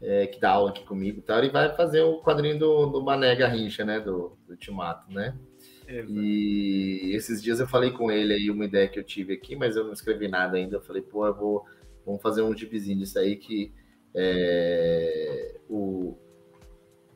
[0.02, 3.02] é, que dá aula aqui comigo e tal, ele vai fazer o quadrinho do, do
[3.02, 5.38] Mané Garrincha, né, do, do Timato, né?
[5.86, 6.12] Exato.
[6.12, 9.76] E esses dias eu falei com ele aí uma ideia que eu tive aqui, mas
[9.76, 10.76] eu não escrevi nada ainda.
[10.76, 11.64] Eu falei, pô, eu vou
[12.04, 13.72] vamos fazer um gibizinho disso aí que
[14.14, 16.16] é, o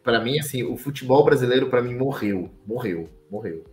[0.03, 3.64] para mim assim, o futebol brasileiro para mim morreu, morreu, morreu.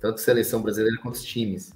[0.00, 1.72] Tanto seleção brasileira quanto os times.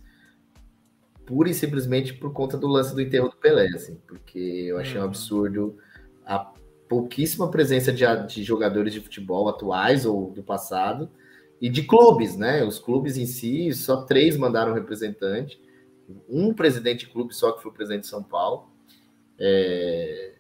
[1.27, 4.97] Pura e simplesmente por conta do lance do enterro do Pelé, assim, porque eu achei
[4.97, 5.09] um uhum.
[5.09, 5.79] absurdo
[6.25, 6.53] a
[6.89, 11.11] pouquíssima presença de, de jogadores de futebol atuais ou do passado
[11.61, 12.62] e de clubes, né?
[12.62, 15.61] Os clubes em si, só três mandaram representante,
[16.29, 18.68] um presidente de clube só que foi o presidente de São Paulo.
[19.39, 20.33] É...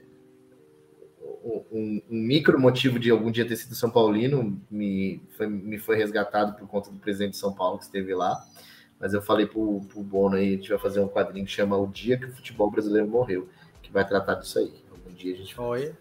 [1.72, 5.96] Um, um, micro motivo de algum dia ter sido São Paulino me foi, me foi
[5.96, 8.42] resgatado por conta do presidente de São Paulo que esteve lá.
[9.04, 11.76] Mas eu falei pro, pro Bono aí, a gente vai fazer um quadrinho que chama
[11.76, 13.46] O Dia que o Futebol Brasileiro Morreu,
[13.82, 14.72] que vai tratar disso aí.
[14.90, 15.66] Algum dia a gente vai.
[15.66, 15.98] Olha.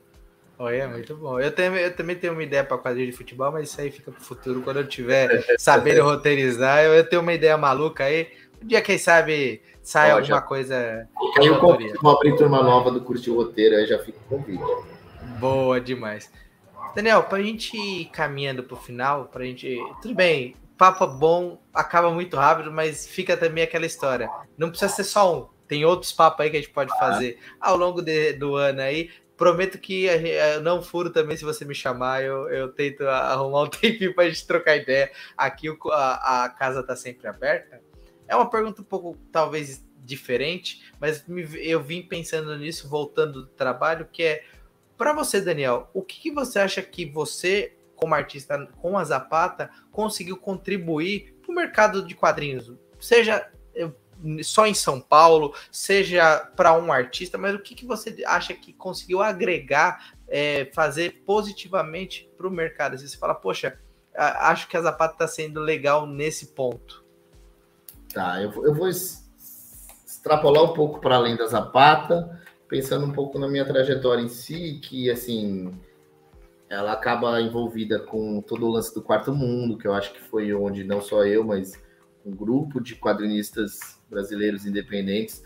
[0.58, 1.38] Olha, muito bom.
[1.38, 4.10] Eu, tenho, eu também tenho uma ideia para quadrinho de futebol, mas isso aí fica
[4.10, 4.62] para o futuro.
[4.62, 8.30] Quando eu tiver sabendo roteirizar, eu, eu, tenho uma ideia maluca aí.
[8.64, 10.42] Um dia, quem sabe, sai Ó, alguma já...
[10.42, 11.06] coisa.
[11.42, 14.86] Eu vou abrir turma nova do curso de roteiro, aí já fico o vídeo.
[15.42, 16.32] Boa demais.
[16.96, 19.78] Daniel, para a gente ir caminhando para o final, para a gente.
[20.02, 24.30] Tudo bem, papo bom acaba muito rápido, mas fica também aquela história.
[24.58, 25.50] Não precisa ser só um.
[25.68, 29.10] Tem outros papos aí que a gente pode fazer ao longo de, do ano aí.
[29.36, 32.24] Prometo que eu não furo também se você me chamar.
[32.24, 35.12] Eu, eu tento arrumar um tempinho para a gente trocar ideia.
[35.38, 37.82] Aqui a, a casa está sempre aberta.
[38.28, 43.48] É uma pergunta um pouco, talvez, diferente, mas me, eu vim pensando nisso, voltando do
[43.48, 44.44] trabalho, que é,
[44.98, 49.70] para você, Daniel, o que, que você acha que você, como artista com a Zapata,
[49.92, 52.72] conseguiu contribuir para o mercado de quadrinhos?
[53.00, 53.50] Seja
[54.44, 58.72] só em São Paulo, seja para um artista, mas o que, que você acha que
[58.74, 62.96] conseguiu agregar, é, fazer positivamente para o mercado?
[62.96, 63.78] Assim, você fala, poxa,
[64.16, 67.04] acho que a Zapata está sendo legal nesse ponto.
[68.14, 73.48] Tá, eu, eu vou extrapolar um pouco para além da Zapata, pensando um pouco na
[73.48, 75.74] minha trajetória em si, que assim
[76.74, 80.54] ela acaba envolvida com todo o lance do quarto mundo, que eu acho que foi
[80.54, 81.74] onde não só eu, mas
[82.26, 85.44] um grupo de quadrinistas brasileiros independentes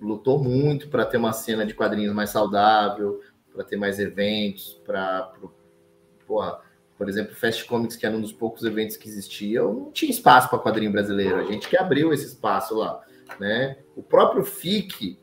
[0.00, 3.20] lutou muito para ter uma cena de quadrinhos mais saudável,
[3.52, 5.32] para ter mais eventos, para
[6.96, 10.48] por exemplo, Fast Comics, que era um dos poucos eventos que existia, não tinha espaço
[10.48, 11.36] para quadrinho brasileiro.
[11.36, 13.04] A gente que abriu esse espaço lá,
[13.38, 13.78] né?
[13.94, 15.18] O próprio FIC,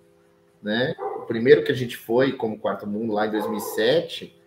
[0.62, 0.94] né?
[1.18, 4.40] O primeiro que a gente foi como Quarto Mundo lá em 2007,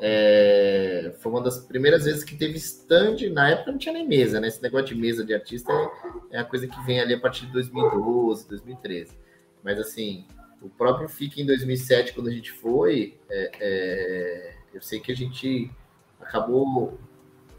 [0.00, 3.16] é, foi uma das primeiras vezes que teve stand.
[3.32, 4.48] Na época não tinha nem mesa, né?
[4.48, 7.46] Esse negócio de mesa de artista é, é a coisa que vem ali a partir
[7.46, 9.12] de 2012, 2013.
[9.62, 10.26] Mas assim,
[10.62, 15.16] o próprio FIC em 2007, quando a gente foi, é, é, eu sei que a
[15.16, 15.70] gente
[16.18, 16.98] acabou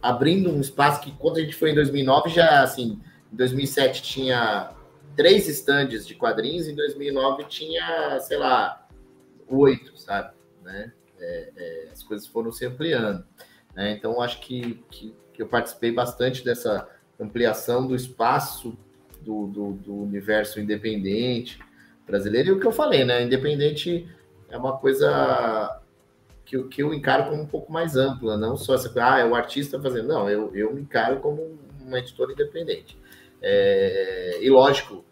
[0.02, 3.00] abrindo um espaço que quando a gente foi em 2009 já assim,
[3.32, 4.74] em 2007 tinha
[5.16, 8.88] três estandes de quadrinhos, em 2009 tinha, sei lá,
[9.48, 10.34] oito, sabe,
[10.64, 10.92] né?
[11.22, 13.24] É, é, as coisas foram se ampliando.
[13.76, 13.91] Né?
[13.91, 16.88] Então, acho que, que, que, eu participei bastante dessa
[17.19, 18.78] ampliação do espaço
[19.22, 21.59] do, do, do, universo independente
[22.05, 22.49] brasileiro.
[22.49, 23.24] E o que eu falei, né?
[23.24, 24.09] Independente
[24.49, 25.80] é uma coisa
[26.43, 29.26] que, que eu encaro como um pouco mais ampla, não só essa coisa, ah, é
[29.26, 30.07] o artista fazendo.
[30.07, 32.97] Não, eu, eu me encaro como uma editora independente.
[33.41, 35.05] É, e lógico,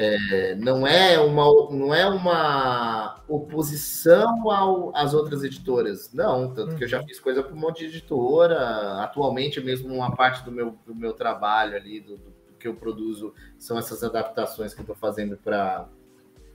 [0.00, 6.84] é, não é uma não é uma oposição ao, às outras editoras, não, tanto que
[6.84, 7.06] eu já uhum.
[7.08, 9.02] fiz coisa para um monte de editora.
[9.02, 13.34] Atualmente mesmo uma parte do meu, do meu trabalho ali, do, do que eu produzo,
[13.58, 15.88] são essas adaptações que eu estou fazendo para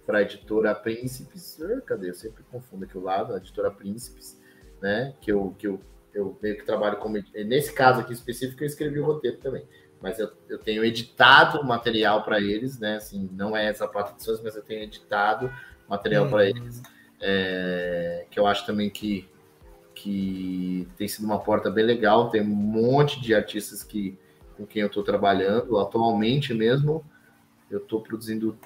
[0.06, 1.60] para a editora Príncipes.
[1.86, 2.12] Cadê?
[2.12, 4.40] Eu sempre confundo aqui o lado, a editora Príncipes,
[4.82, 5.16] né?
[5.20, 5.82] Que eu, que eu,
[6.14, 7.22] eu meio que trabalho como.
[7.34, 9.66] Nesse caso aqui específico, eu escrevi o roteiro também
[10.04, 12.98] mas eu, eu tenho editado material para eles, né?
[12.98, 15.50] Assim, não é essa parte de mas eu tenho editado
[15.88, 16.84] material para eles,
[17.22, 19.26] é, que eu acho também que,
[19.96, 22.30] que tem sido uma porta bem legal.
[22.30, 24.20] Tem um monte de artistas que,
[24.58, 25.80] com quem eu estou trabalhando.
[25.80, 27.02] Atualmente mesmo,
[27.72, 28.58] eu estou produzindo,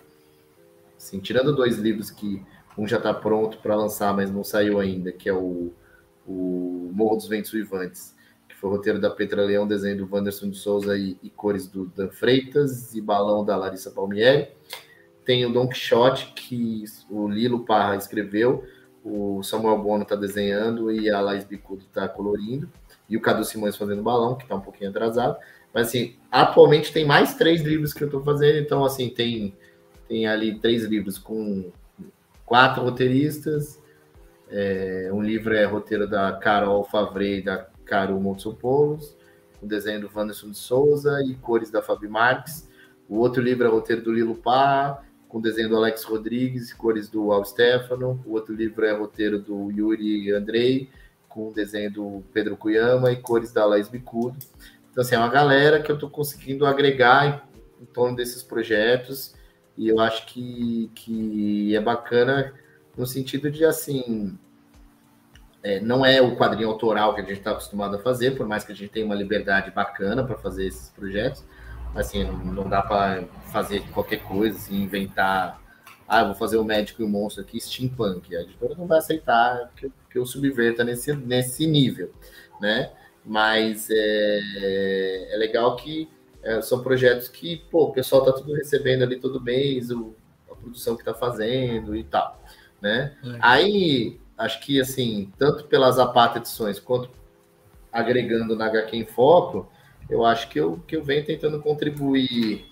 [0.97, 2.43] assim, tirando dois livros que
[2.75, 5.71] um já está pronto para lançar, mas não saiu ainda, que é o,
[6.25, 8.16] o Morro dos Ventos Vivantes
[8.59, 11.85] foi o roteiro da Petra Leão, desenho do Wanderson de Souza e, e, cores do
[11.85, 14.47] Dan Freitas e balão da Larissa Palmieri.
[15.23, 18.63] Tem o Don Quixote, que o Lilo Parra escreveu,
[19.03, 22.67] o Samuel Bono está desenhando e a Laís Bicudo está colorindo,
[23.07, 25.37] e o Cadu Simões fazendo balão, que está um pouquinho atrasado.
[25.71, 29.55] Mas, assim, atualmente tem mais três livros que eu estou fazendo, então, assim, tem,
[30.07, 31.71] tem ali três livros com
[32.43, 33.79] quatro roteiristas,
[34.49, 39.15] é, um livro é roteiro da Carol Favre e da Caro Motsopoulos.
[39.59, 42.69] com desenho do Wanderson de Souza e cores da Fabi Marques.
[43.09, 47.09] O outro livro é o roteiro do Lilo Pá, com desenho do Alex Rodrigues, cores
[47.09, 48.21] do Al Stefano.
[48.25, 50.89] O outro livro é roteiro do Yuri Andrei,
[51.27, 54.37] com desenho do Pedro Cuyama e cores da Laís Bicudo.
[54.91, 57.25] Então, assim, é uma galera que eu estou conseguindo agregar
[57.79, 59.35] em, em torno desses projetos
[59.77, 62.53] e eu acho que, que é bacana
[62.97, 64.37] no sentido de, assim,
[65.67, 68.63] é, não é o quadrinho autoral que a gente está acostumado a fazer, por mais
[68.63, 71.43] que a gente tenha uma liberdade bacana para fazer esses projetos,
[71.93, 75.61] assim, não, não dá para fazer qualquer coisa, assim, inventar,
[76.07, 78.33] ah, vou fazer o médico e o monstro aqui, steampunk.
[78.33, 82.13] A editora não vai aceitar que, que eu subverta nesse, nesse nível,
[82.61, 82.89] né?
[83.25, 86.09] Mas é, é legal que
[86.43, 90.15] é, são projetos que, pô, o pessoal tá tudo recebendo ali todo mês, o,
[90.49, 92.41] a produção que tá fazendo e tal,
[92.81, 93.17] né?
[93.41, 97.09] Aí, acho que, assim, tanto pelas Zapata edições quanto
[97.91, 99.67] agregando na HQ em Foco,
[100.09, 102.65] eu acho que eu, que eu venho tentando contribuir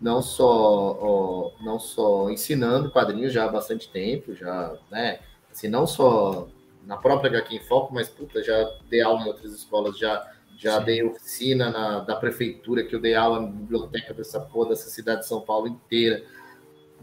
[0.00, 5.20] não só ó, não só ensinando quadrinhos já há bastante tempo, já, né?
[5.50, 6.48] Assim, não só
[6.84, 10.78] na própria HQ em Foco, mas puta, já dei aula em outras escolas, já já
[10.78, 10.84] Sim.
[10.84, 15.22] dei oficina na, da prefeitura, que eu dei aula na biblioteca dessa porra, dessa cidade
[15.22, 16.22] de São Paulo inteira,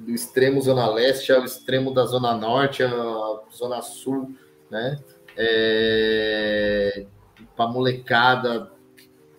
[0.06, 2.90] do extremo Zona Leste ao extremo da Zona Norte, à
[3.54, 4.36] Zona Sul,
[4.70, 5.00] né?
[5.38, 7.06] É,
[7.56, 8.72] para molecada,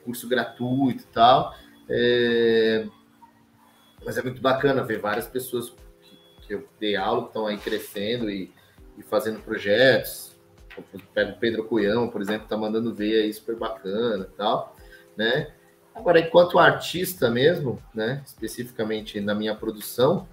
[0.04, 1.54] curso gratuito e tal.
[1.88, 2.86] É,
[4.04, 7.58] mas é muito bacana ver várias pessoas que, que eu dei aula que estão aí
[7.58, 8.52] crescendo e,
[8.96, 10.32] e fazendo projetos,
[11.14, 14.76] Pega o Pedro Cunhão, por exemplo, tá mandando ver aí super bacana e tal,
[15.16, 15.52] né?
[15.94, 20.26] Agora, enquanto artista mesmo, né, especificamente na minha produção,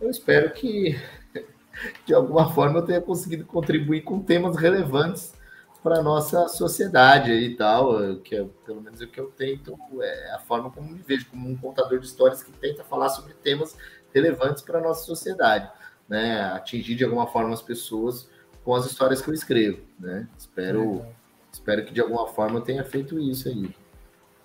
[0.00, 0.98] eu espero que
[2.06, 5.34] de alguma forma eu tenha conseguido contribuir com temas relevantes
[5.82, 9.78] para a nossa sociedade e tal, que é, pelo menos é o que eu tento,
[10.02, 13.32] é a forma como me vejo, como um contador de histórias que tenta falar sobre
[13.34, 13.76] temas
[14.12, 15.70] relevantes para a nossa sociedade,
[16.08, 16.40] né?
[16.52, 18.28] Atingir de alguma forma as pessoas
[18.64, 20.28] com as histórias que eu escrevo, né?
[20.36, 21.06] Espero,
[21.52, 23.74] espero que de alguma forma eu tenha feito isso aí.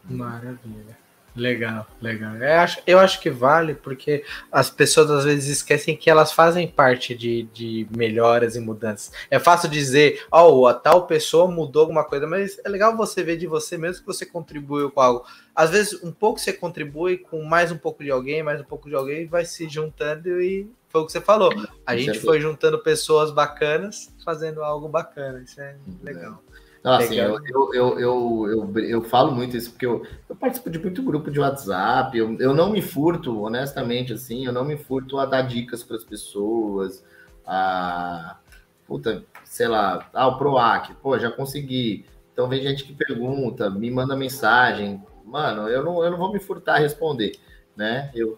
[0.04, 1.03] Maravilha.
[1.36, 2.36] Legal, legal.
[2.36, 6.68] Eu acho, eu acho que vale, porque as pessoas às vezes esquecem que elas fazem
[6.68, 9.12] parte de, de melhoras e mudanças.
[9.32, 13.24] É fácil dizer, ó, oh, a tal pessoa mudou alguma coisa, mas é legal você
[13.24, 15.26] ver de você mesmo que você contribuiu com algo.
[15.56, 18.88] Às vezes, um pouco você contribui com mais um pouco de alguém, mais um pouco
[18.88, 21.52] de alguém, vai se juntando e foi o que você falou.
[21.84, 25.42] A gente foi juntando pessoas bacanas, fazendo algo bacana.
[25.42, 26.44] Isso é legal.
[26.84, 27.40] Não, assim, eu,
[27.74, 32.18] eu, eu, eu, falo muito isso porque eu, eu participo de muito grupo de WhatsApp.
[32.18, 35.96] Eu, eu não me furto, honestamente, assim, eu não me furto a dar dicas para
[35.96, 37.04] as pessoas,
[37.46, 38.38] a
[38.86, 42.06] puta, sei lá, ah, o PROAC, pô, já consegui.
[42.34, 45.02] Então vem gente que pergunta, me manda mensagem.
[45.24, 47.40] Mano, eu não, eu não vou me furtar a responder,
[47.78, 48.12] né?
[48.14, 48.38] Eu,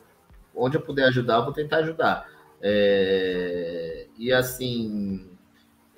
[0.56, 2.30] onde eu puder ajudar, eu vou tentar ajudar.
[2.62, 5.30] É, e assim,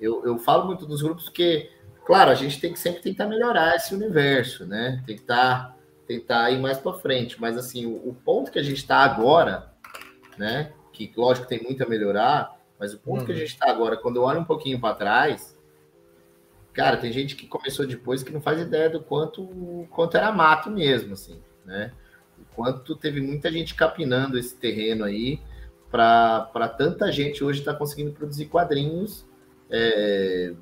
[0.00, 1.70] eu, eu falo muito dos grupos que,
[2.08, 5.02] claro, a gente tem que sempre tentar melhorar esse universo, né?
[5.06, 7.38] Tentar, tentar ir mais para frente.
[7.38, 9.70] Mas assim, o, o, ponto que a gente está agora,
[10.38, 10.72] né?
[10.90, 13.26] Que lógico tem muito a melhorar, mas o ponto uhum.
[13.26, 13.40] que a uhum.
[13.40, 15.54] gente está agora, quando eu olho um pouquinho para trás,
[16.72, 20.70] cara, tem gente que começou depois que não faz ideia do quanto, quanto era mato
[20.70, 21.92] mesmo, assim, né?
[22.38, 25.42] O quanto teve muita gente capinando esse terreno aí
[25.90, 29.26] para tanta gente hoje estar tá conseguindo produzir quadrinhos,
[29.70, 30.54] é,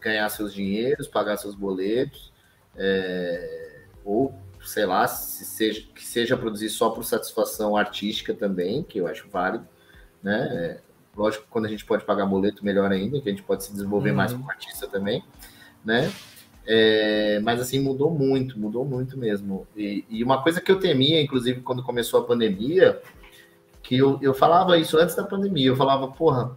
[0.00, 2.32] ganhar seus dinheiros, pagar seus boletos,
[2.76, 8.98] é, ou sei lá, se seja, que seja produzir só por satisfação artística também, que
[8.98, 9.66] eu acho válido,
[10.22, 10.48] né?
[10.52, 10.80] É,
[11.16, 13.72] lógico que quando a gente pode pagar boleto, melhor ainda, que a gente pode se
[13.72, 14.16] desenvolver uhum.
[14.16, 15.24] mais como artista também,
[15.84, 16.12] né?
[16.66, 19.66] É, mas assim, mudou muito, mudou muito mesmo.
[19.76, 23.00] E, e, uma coisa que eu temia, inclusive, quando começou a pandemia,
[23.82, 26.56] que eu, eu falava isso antes da pandemia, eu falava, porra,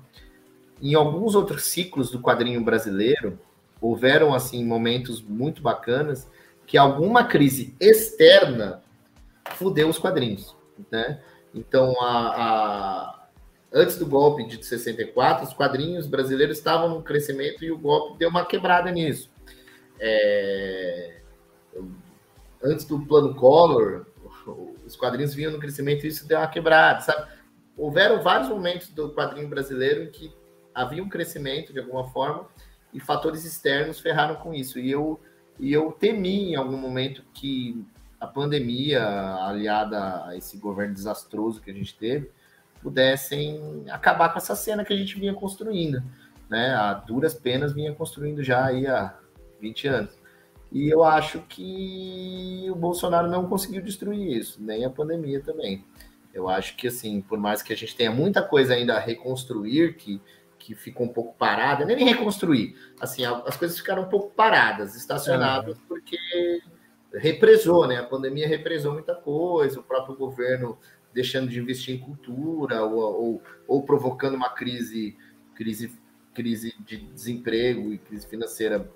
[0.83, 3.39] em alguns outros ciclos do quadrinho brasileiro,
[3.79, 6.29] houveram, assim, momentos muito bacanas
[6.67, 8.83] que alguma crise externa
[9.55, 10.53] fudeu os quadrinhos,
[10.91, 11.21] né?
[11.55, 13.27] Então, a, a,
[13.71, 18.29] antes do golpe de 64, os quadrinhos brasileiros estavam no crescimento e o golpe deu
[18.29, 19.31] uma quebrada nisso.
[19.99, 21.21] É,
[22.61, 24.05] antes do plano Collor,
[24.85, 27.31] os quadrinhos vinham no crescimento e isso deu uma quebrada, sabe?
[27.77, 30.42] Houveram vários momentos do quadrinho brasileiro que
[30.73, 32.47] havia um crescimento de alguma forma
[32.93, 34.79] e fatores externos ferraram com isso.
[34.79, 35.19] E eu,
[35.59, 37.85] e eu temi em algum momento que
[38.19, 42.31] a pandemia, aliada a esse governo desastroso que a gente teve,
[42.81, 46.03] pudessem acabar com essa cena que a gente vinha construindo,
[46.49, 46.73] né?
[46.73, 49.17] A duras penas vinha construindo já aí há
[49.59, 50.23] 20 anos.
[50.71, 55.85] E eu acho que o Bolsonaro não conseguiu destruir isso, nem a pandemia também.
[56.33, 59.95] Eu acho que, assim, por mais que a gente tenha muita coisa ainda a reconstruir,
[59.95, 60.19] que,
[60.63, 65.77] que ficou um pouco parada, nem reconstruir, assim, as coisas ficaram um pouco paradas, estacionadas,
[65.89, 66.17] porque
[67.13, 67.97] represou, né?
[67.97, 70.77] A pandemia represou muita coisa, o próprio governo
[71.13, 75.17] deixando de investir em cultura ou, ou, ou provocando uma crise,
[75.53, 75.91] crise,
[76.33, 78.89] crise de desemprego e crise financeira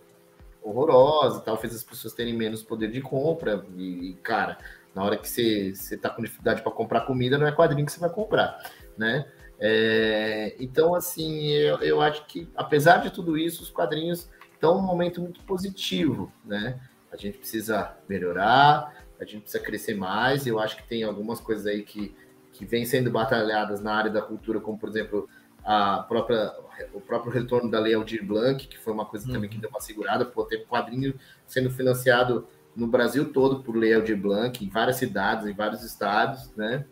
[0.64, 4.58] horrorosa, tal, fez as pessoas terem menos poder de compra e, cara,
[4.96, 7.92] na hora que você, você tá com dificuldade para comprar comida, não é quadrinho que
[7.92, 8.58] você vai comprar,
[8.98, 9.30] né?
[9.60, 14.86] É, então, assim, eu, eu acho que, apesar de tudo isso, os quadrinhos estão num
[14.86, 16.80] momento muito positivo, né?
[17.12, 20.46] A gente precisa melhorar, a gente precisa crescer mais.
[20.46, 22.14] Eu acho que tem algumas coisas aí que,
[22.52, 25.28] que vêm sendo batalhadas na área da cultura, como, por exemplo,
[25.64, 26.54] a própria,
[26.94, 29.62] o próprio retorno da Lei Aldir Blanc, que foi uma coisa também que uhum.
[29.62, 31.14] deu uma segurada, por ter quadrinho
[31.46, 36.52] sendo financiado no Brasil todo por Lei Aldir Blanc, em várias cidades, em vários estados,
[36.56, 36.86] né?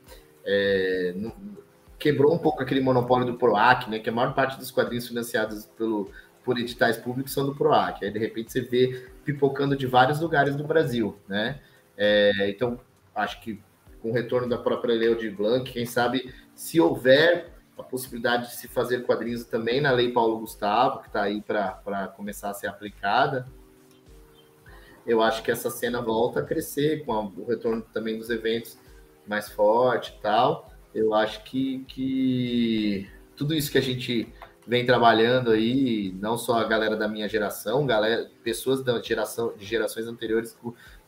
[0.43, 1.34] É, no,
[1.98, 4.00] quebrou um pouco aquele monopólio do PROAC, né?
[4.00, 6.10] Que a maior parte dos quadrinhos financiados pelo,
[6.43, 8.04] por editais públicos são do PROAC.
[8.04, 11.60] Aí, de repente, você vê pipocando de vários lugares do Brasil, né?
[11.98, 12.80] É, então,
[13.14, 13.62] acho que
[14.02, 18.56] com o retorno da própria Lei Aldir Blanc, quem sabe, se houver a possibilidade de
[18.56, 22.68] se fazer quadrinhos também na Lei Paulo Gustavo, que está aí para começar a ser
[22.68, 23.48] aplicada,
[25.06, 28.78] eu acho que essa cena volta a crescer com a, o retorno também dos eventos
[29.28, 30.72] mais forte e tal.
[30.96, 34.34] Eu acho que, que tudo isso que a gente
[34.66, 39.66] vem trabalhando aí, não só a galera da minha geração, galera, pessoas da geração, de
[39.66, 40.58] gerações anteriores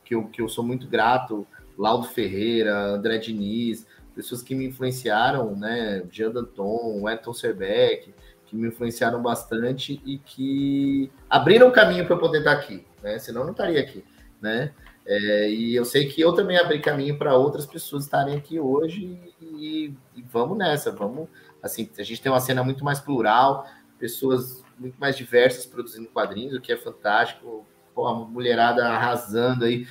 [0.05, 5.55] que eu, que eu sou muito grato, Laudo Ferreira, André Diniz, pessoas que me influenciaram,
[5.55, 8.13] né, Jean Danton, Elton Serbeck,
[8.45, 13.19] que me influenciaram bastante e que abriram caminho para eu poder estar aqui né?
[13.19, 14.03] Senão não estaria aqui,
[14.41, 14.71] né?
[15.09, 19.33] É, e eu sei que eu também abri caminho para outras pessoas estarem aqui hoje
[19.41, 21.29] e, e, vamos nessa, vamos.
[21.63, 23.65] Assim, a gente tem uma cena muito mais plural,
[23.97, 27.65] pessoas muito mais diversas produzindo quadrinhos, o que é fantástico.
[27.95, 29.87] Pô, a mulherada arrasando aí,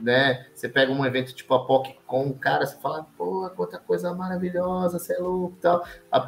[0.00, 0.46] né?
[0.54, 5.14] Você pega um evento tipo a PocCon, cara, você fala, pô, quanta coisa maravilhosa, você
[5.14, 5.84] é louco tal.
[6.12, 6.20] A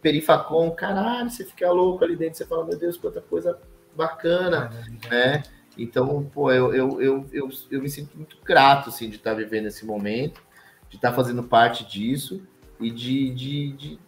[0.00, 3.60] Perifacon, caralho, você fica louco ali dentro, você fala, meu Deus, quanta coisa
[3.94, 4.70] bacana,
[5.10, 5.42] né?
[5.76, 7.26] Então, pô, eu, eu, eu,
[7.70, 10.42] eu, me sinto muito grato, assim, de estar vivendo esse momento,
[10.88, 12.42] de estar fazendo parte disso
[12.78, 13.98] e de, de, de,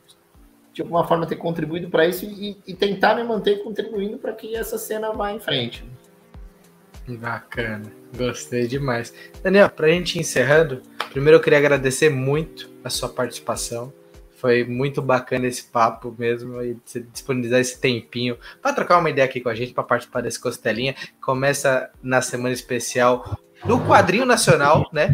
[0.73, 4.55] de alguma forma, ter contribuído para isso e, e, tentar me manter contribuindo para que
[4.55, 5.85] essa cena vá em frente.
[7.07, 9.13] Bacana, gostei demais.
[9.43, 13.93] Daniel, para a gente encerrando, primeiro eu queria agradecer muito a sua participação.
[14.45, 16.77] Foi muito bacana esse papo mesmo e
[17.11, 20.95] disponibilizar esse tempinho para trocar uma ideia aqui com a gente, para participar desse Costelinha.
[21.19, 25.09] Começa na semana especial do quadrinho nacional, né?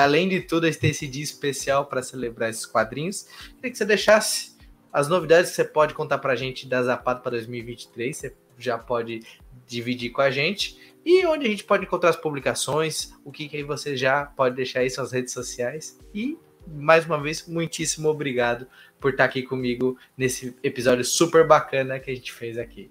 [0.00, 3.26] Além de tudo, a gente tem esse dia especial para celebrar esses quadrinhos.
[3.56, 4.56] Queria que você deixasse
[4.92, 8.16] as novidades que você pode contar para a gente da Zapata para 2023.
[8.16, 9.18] Você já pode
[9.66, 10.94] dividir com a gente.
[11.04, 14.78] E onde a gente pode encontrar as publicações, o que, que você já pode deixar
[14.78, 15.98] aí suas redes sociais.
[16.14, 16.38] E
[16.70, 18.66] mais uma vez, muitíssimo obrigado
[18.98, 22.90] por estar aqui comigo nesse episódio super bacana que a gente fez aqui.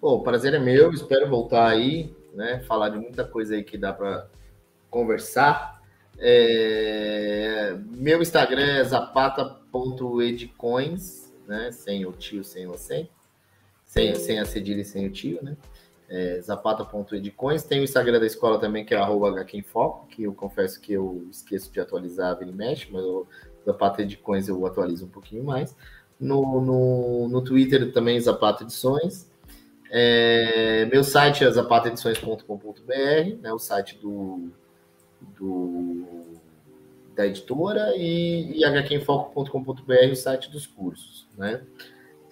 [0.00, 2.62] Pô, o prazer é meu, espero voltar aí, né?
[2.66, 4.28] Falar de muita coisa aí que dá para
[4.90, 5.80] conversar.
[6.18, 7.76] É...
[7.96, 11.70] Meu Instagram é zapata.edcoins, né?
[11.72, 13.10] Sem o tio, sem sem.
[13.84, 15.56] Sem, sem a cedilha e sem o tio, né?
[16.08, 17.64] É, zapata.edcoins.
[17.64, 21.72] Tem o Instagram da escola também, que é arroba que eu confesso que eu esqueço
[21.72, 23.26] de atualizar, vira e mexe, mas o
[23.64, 25.74] Zapata Edcoins eu atualizo um pouquinho mais.
[26.20, 29.30] No, no, no Twitter também, Zapata Edições.
[29.90, 34.50] É, meu site é zapataedições.com.br, né, o site do,
[35.38, 36.04] do,
[37.14, 41.28] da editora, e, e hqenfoco.com.br, o site dos cursos.
[41.36, 41.62] Né?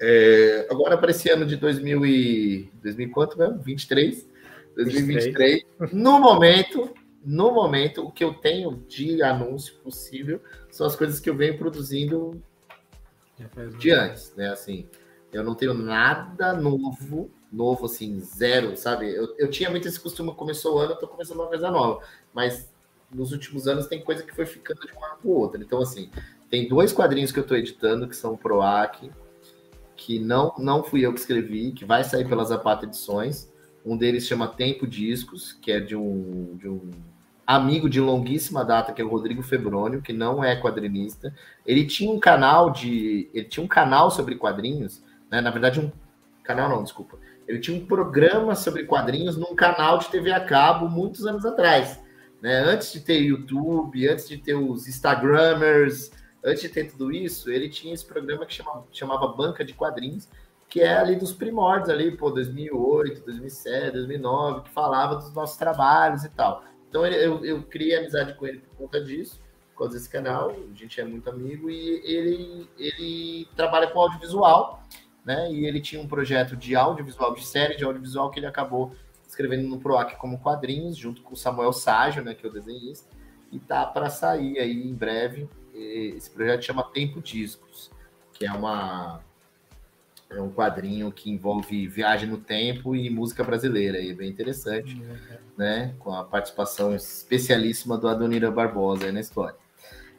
[0.05, 3.62] É, agora, para esse ano de 2000 e, 2000 quanto mesmo?
[3.62, 4.28] 23?
[4.74, 5.64] 2023.
[5.78, 5.92] 23.
[5.92, 6.92] No momento,
[7.24, 11.57] no momento, o que eu tenho de anúncio possível são as coisas que eu venho
[11.57, 12.42] produzindo
[13.78, 14.48] de antes, né?
[14.48, 14.88] Assim,
[15.32, 19.14] eu não tenho nada novo, novo assim, zero, sabe?
[19.14, 22.05] Eu, eu tinha muito esse costume, começou o ano, eu tô começando uma coisa nova,
[22.34, 22.68] mas
[23.09, 25.62] nos últimos anos tem coisa que foi ficando de um ano para o outro.
[25.62, 26.11] Então, assim,
[26.50, 29.12] tem dois quadrinhos que eu estou editando, que são PROAC,
[30.05, 33.48] que não, não fui eu que escrevi, que vai sair pelas Zapata Edições.
[33.86, 36.90] Um deles chama Tempo Discos, que é de um, de um
[37.46, 41.32] amigo de longuíssima data, que é o Rodrigo Febrônio, que não é quadrinista.
[41.64, 43.30] Ele tinha um canal de.
[43.32, 45.40] Ele tinha um canal sobre quadrinhos, né?
[45.40, 45.92] Na verdade, um
[46.42, 47.16] canal não, desculpa.
[47.46, 52.00] Ele tinha um programa sobre quadrinhos num canal de TV a cabo muitos anos atrás.
[52.40, 52.57] Né?
[52.59, 56.11] Antes de ter YouTube, antes de ter os Instagramers,
[56.45, 60.28] antes de ter tudo isso, ele tinha esse programa que chamava, chamava Banca de Quadrinhos,
[60.68, 66.24] que é ali dos primórdios, ali, pô, 2008, 2007, 2009, que falava dos nossos trabalhos
[66.24, 66.64] e tal.
[66.88, 69.40] Então eu, eu criei amizade com ele por conta disso,
[69.72, 74.82] por causa desse canal, a gente é muito amigo, e ele, ele trabalha com audiovisual,
[75.24, 75.51] né?
[75.51, 78.93] E ele tinha um projeto de audiovisual, de série de audiovisual, que ele acabou
[79.26, 83.11] escrevendo no PROAC como quadrinhos, junto com o Samuel Ságio, né, que é o desenhista,
[83.51, 85.49] e tá para sair aí em breve.
[86.16, 87.90] Esse projeto chama Tempo Discos,
[88.32, 89.20] que é uma
[90.30, 94.94] é um quadrinho que envolve viagem no tempo e música brasileira, e é bem interessante,
[94.94, 95.16] uhum.
[95.58, 95.94] né?
[95.98, 99.56] Com a participação especialíssima do Adonira Barbosa na história.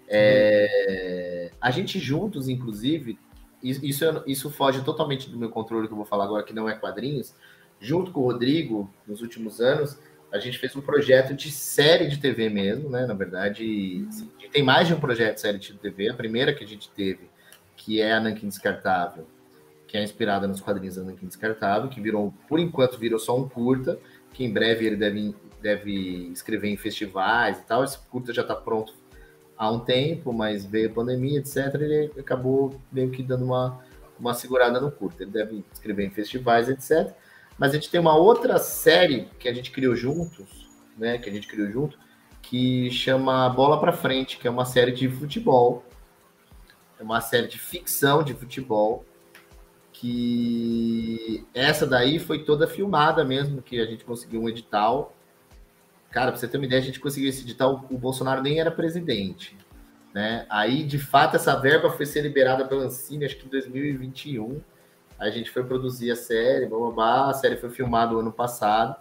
[0.08, 3.18] É, a gente juntos, inclusive,
[3.64, 6.76] isso, isso foge totalmente do meu controle que eu vou falar agora, que não é
[6.76, 7.34] quadrinhos.
[7.80, 9.98] Junto com o Rodrigo, nos últimos anos,
[10.34, 13.06] a gente fez um projeto de série de TV mesmo, né?
[13.06, 16.10] Na verdade, assim, tem mais de um projeto de série de TV.
[16.10, 17.30] A primeira que a gente teve,
[17.76, 19.28] que é a Nankin Descartável,
[19.88, 23.48] que é inspirada nos quadrinhos da Nankin Descartável, que virou, por enquanto, virou só um
[23.48, 24.00] curta,
[24.34, 27.84] que em breve ele deve, deve escrever em festivais e tal.
[27.84, 28.92] Esse curta já está pronto
[29.56, 31.76] há um tempo, mas veio a pandemia, etc.
[31.76, 33.80] Ele acabou meio que dando uma,
[34.20, 35.22] uma segurada no curta.
[35.22, 37.16] Ele deve escrever em festivais, etc.
[37.58, 41.18] Mas a gente tem uma outra série que a gente criou juntos, né?
[41.18, 41.98] Que a gente criou junto,
[42.42, 45.84] que chama Bola para Frente, que é uma série de futebol.
[47.00, 49.06] É uma série de ficção de futebol
[49.92, 55.16] que essa daí foi toda filmada mesmo, que a gente conseguiu um edital.
[56.12, 58.70] Cara, pra você ter uma ideia, a gente conseguiu esse edital, o Bolsonaro nem era
[58.70, 59.56] presidente.
[60.14, 60.46] Né?
[60.50, 64.62] Aí, de fato, essa verba foi ser liberada pela Ancine, acho que em 2021.
[65.20, 67.30] A gente foi produzir a série, blá.
[67.30, 68.96] a série foi filmada o ano passado.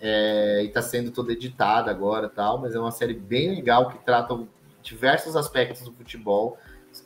[0.00, 3.98] É, e está sendo toda editada agora tal, mas é uma série bem legal que
[4.04, 4.46] trata
[4.82, 6.56] diversos aspectos do futebol.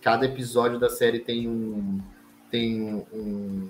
[0.00, 2.00] Cada episódio da série tem um,
[2.50, 3.68] tem um.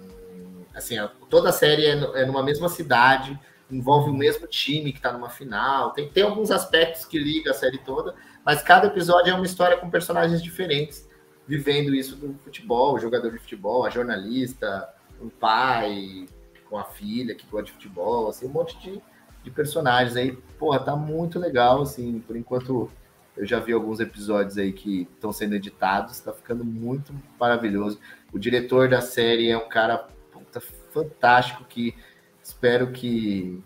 [0.74, 0.96] Assim,
[1.28, 3.38] toda a série é, é numa mesma cidade,
[3.70, 5.92] envolve o mesmo time que está numa final.
[5.92, 9.76] Tem, tem alguns aspectos que liga a série toda, mas cada episódio é uma história
[9.76, 11.08] com personagens diferentes,
[11.46, 14.88] vivendo isso do futebol, jogador de futebol, a jornalista,
[15.20, 16.26] o pai
[16.68, 19.00] com a filha que gosta de futebol, assim, um monte de,
[19.42, 20.32] de personagens aí.
[20.58, 22.90] Porra, tá muito legal, assim, por enquanto
[23.36, 27.98] eu já vi alguns episódios aí que estão sendo editados, tá ficando muito maravilhoso.
[28.32, 31.94] O diretor da série é um cara puta, fantástico que
[32.42, 33.62] espero que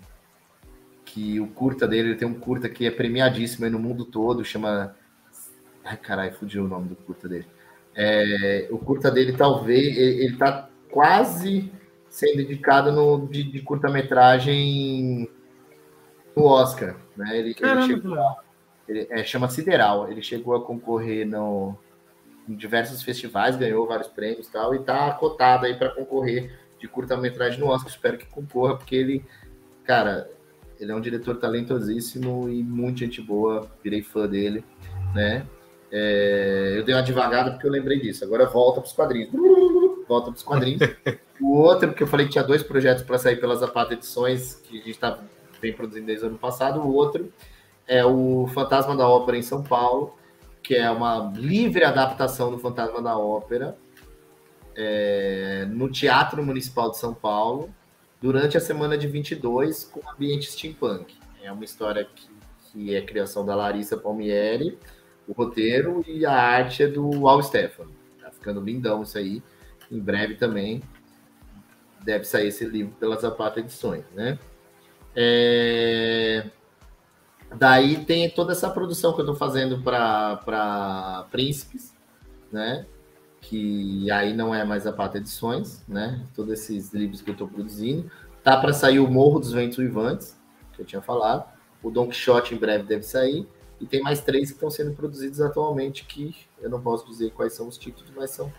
[1.05, 4.45] que o curta dele, ele tem um curta que é premiadíssimo aí no mundo todo,
[4.45, 4.95] chama
[5.85, 7.47] Ai, caralho, fugiu o nome do curta dele.
[7.97, 11.73] É, o curta dele, talvez, ele, ele tá quase
[12.09, 15.29] sendo indicado no, de, de curta-metragem
[16.37, 16.97] no Oscar.
[17.17, 17.39] Né?
[17.39, 18.19] Ele, Caramba, ele chegou,
[18.89, 20.11] ele, é, chama Sideral.
[20.11, 21.77] Ele chegou a concorrer no,
[22.49, 26.87] em diversos festivais, ganhou vários prêmios e tal, e tá cotado aí para concorrer de
[26.87, 27.91] curta-metragem no Oscar.
[27.91, 29.25] Espero que concorra, porque ele,
[29.85, 30.31] cara,
[30.79, 34.65] ele é um diretor talentosíssimo e muito gente boa, virei fã dele,
[35.15, 35.47] né?
[35.91, 38.25] É, eu dei uma devagada porque eu lembrei disso.
[38.25, 39.31] Agora volta para os quadrinhos.
[40.09, 40.81] Volta para os quadrinhos.
[41.41, 44.81] o outro, porque eu falei que tinha dois projetos para sair pelas Zapata Edições, que
[44.81, 45.19] a gente tá,
[45.61, 46.81] vem produzindo desde o ano passado.
[46.81, 47.33] O outro
[47.87, 50.17] é o Fantasma da Ópera em São Paulo,
[50.63, 53.77] que é uma livre adaptação do Fantasma da Ópera
[54.75, 57.75] é, no Teatro Municipal de São Paulo,
[58.21, 61.15] durante a semana de 22, com ambiente steampunk.
[61.43, 62.29] É uma história que,
[62.71, 64.79] que é criação da Larissa Palmieri,
[65.27, 67.91] o roteiro e a arte é do Al Stefano.
[68.21, 69.43] Tá ficando lindão isso aí.
[69.91, 70.83] Em breve também
[72.05, 74.39] deve sair esse livro pelas Zapata Edições, né?
[75.15, 76.45] É...
[77.55, 81.95] Daí tem toda essa produção que eu estou fazendo para Príncipes,
[82.51, 82.87] né?
[83.41, 86.25] Que aí não é mais a Pata Edições, né?
[86.35, 88.11] Todos esses livros que eu estou produzindo.
[88.43, 90.39] Tá para sair o Morro dos Ventos Vivantes,
[90.73, 91.49] que eu tinha falado.
[91.83, 93.49] O Don Quixote em breve deve sair.
[93.81, 97.53] E tem mais três que estão sendo produzidos atualmente, que eu não posso dizer quais
[97.53, 98.53] são os títulos, mas são.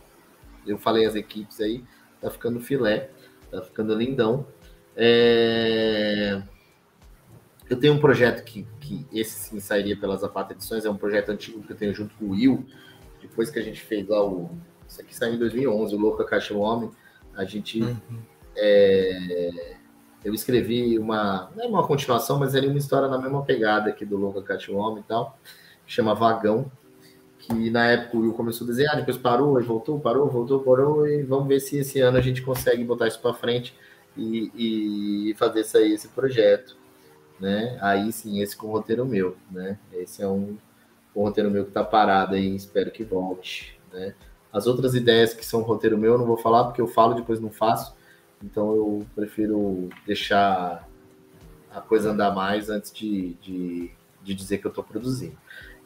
[0.65, 1.83] Eu falei as equipes aí,
[2.21, 3.09] tá ficando filé,
[3.49, 4.45] tá ficando lindão.
[4.95, 6.41] É...
[7.69, 11.29] Eu tenho um projeto que, que esse sim sairia pelas Zapata Edições, é um projeto
[11.29, 12.65] antigo que eu tenho junto com o Will,
[13.21, 14.49] depois que a gente fez lá o.
[14.87, 16.91] Isso aqui saiu em 2011, o Louca Caixa Homem.
[17.35, 17.81] A gente.
[17.81, 17.97] Uhum.
[18.55, 19.76] É,
[20.27, 21.49] eu escrevi uma.
[21.55, 24.99] Não é uma continuação, mas era uma história na mesma pegada aqui do Caixa Homem
[24.99, 25.39] e tal,
[25.85, 26.69] que chama Vagão.
[27.39, 31.07] Que na época o Will começou a desenhar, depois parou e voltou, parou, voltou, parou,
[31.07, 33.73] e vamos ver se esse ano a gente consegue botar isso para frente
[34.17, 36.75] e, e fazer sair esse projeto,
[37.39, 37.77] né?
[37.79, 39.79] Aí sim, esse com o roteiro meu, né?
[39.93, 40.57] Esse é um,
[41.15, 44.13] um roteiro meu que está parado aí, espero que volte, né?
[44.51, 47.39] As outras ideias que são roteiro meu eu não vou falar porque eu falo depois
[47.39, 47.95] não faço,
[48.43, 50.87] então eu prefiro deixar
[51.71, 53.91] a coisa andar mais antes de, de,
[54.23, 55.37] de dizer que eu estou produzindo.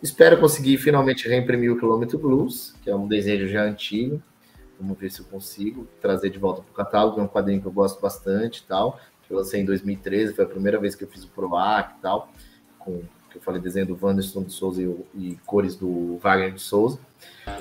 [0.02, 4.22] Espero conseguir finalmente reimprimir o Quilômetro Blues, que é um desejo já antigo.
[4.80, 7.20] Vamos ver se eu consigo trazer de volta para o catálogo.
[7.20, 9.00] É um quadrinho que eu gosto bastante e tal.
[9.30, 12.32] Eu lancei em 2013, foi a primeira vez que eu fiz o PROAC e tal.
[12.80, 16.62] Com, que eu falei desenho do Wanderson de Souza e, e, cores do Wagner de
[16.62, 17.00] Souza.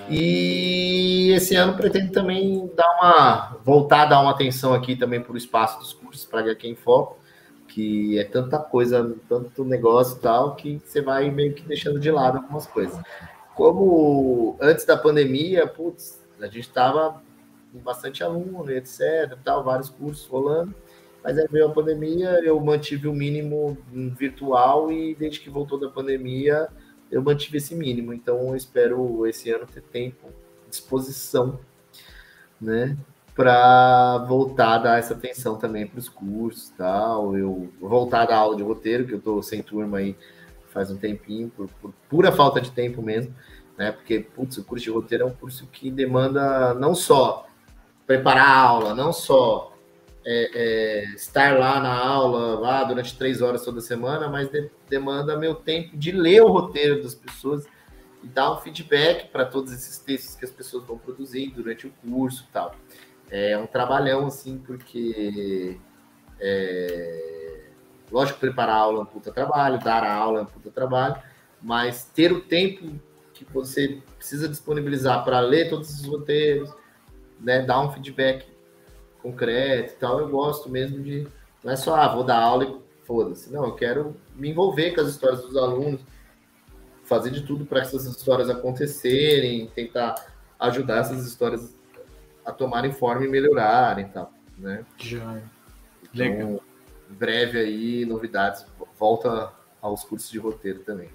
[0.09, 5.33] E esse ano pretendo também dar uma voltar a dar uma atenção aqui também para
[5.33, 7.21] o espaço dos cursos para quem foco
[7.71, 12.11] que é tanta coisa, tanto negócio e tal, que você vai meio que deixando de
[12.11, 12.99] lado algumas coisas.
[13.55, 17.23] Como antes da pandemia, putz, a gente estava
[17.73, 20.75] com bastante aluno, etc, tal, vários cursos rolando,
[21.23, 23.77] mas aí veio a pandemia, eu mantive o mínimo
[24.17, 26.69] virtual e desde que voltou da pandemia,
[27.11, 28.13] eu mantive esse mínimo.
[28.13, 30.29] Então, eu espero esse ano ter tempo,
[30.69, 31.61] disposição,
[32.61, 32.97] né,
[33.35, 37.37] para voltar a dar essa atenção também para os cursos tal.
[37.37, 40.17] Eu voltar a dar aula de roteiro, que eu estou sem turma aí
[40.73, 43.35] faz um tempinho, por, por, pura falta de tempo mesmo,
[43.77, 43.93] né?
[43.93, 47.47] Porque, putz, o curso de roteiro é um curso que demanda não só
[48.07, 49.73] preparar a aula, não só
[50.25, 55.37] é, é, estar lá na aula, lá durante três horas toda semana, mas de, demanda
[55.37, 57.67] meu tempo de ler o roteiro das pessoas
[58.23, 61.93] e dar um feedback para todos esses textos que as pessoas vão produzir durante o
[62.03, 62.75] curso e tal.
[63.31, 65.79] É um trabalhão, assim, porque.
[66.39, 67.67] É...
[68.11, 71.17] Lógico, preparar a aula é um puta trabalho, dar a aula é um puta trabalho,
[71.63, 73.01] mas ter o tempo
[73.33, 76.75] que você precisa disponibilizar para ler todos os roteiros,
[77.39, 78.45] né, dar um feedback
[79.23, 81.27] concreto e tal, eu gosto mesmo de.
[81.63, 83.53] Não é só, ah, vou dar aula e foda-se.
[83.53, 86.01] Não, eu quero me envolver com as histórias dos alunos,
[87.05, 90.15] fazer de tudo para essas histórias acontecerem, tentar
[90.59, 91.75] ajudar essas histórias
[92.45, 94.85] a tomarem forma e melhorarem e tal, né?
[94.97, 95.41] Já.
[96.03, 96.61] Então, Legal.
[97.09, 98.67] breve aí, novidades.
[98.99, 101.11] Volta aos cursos de roteiro também.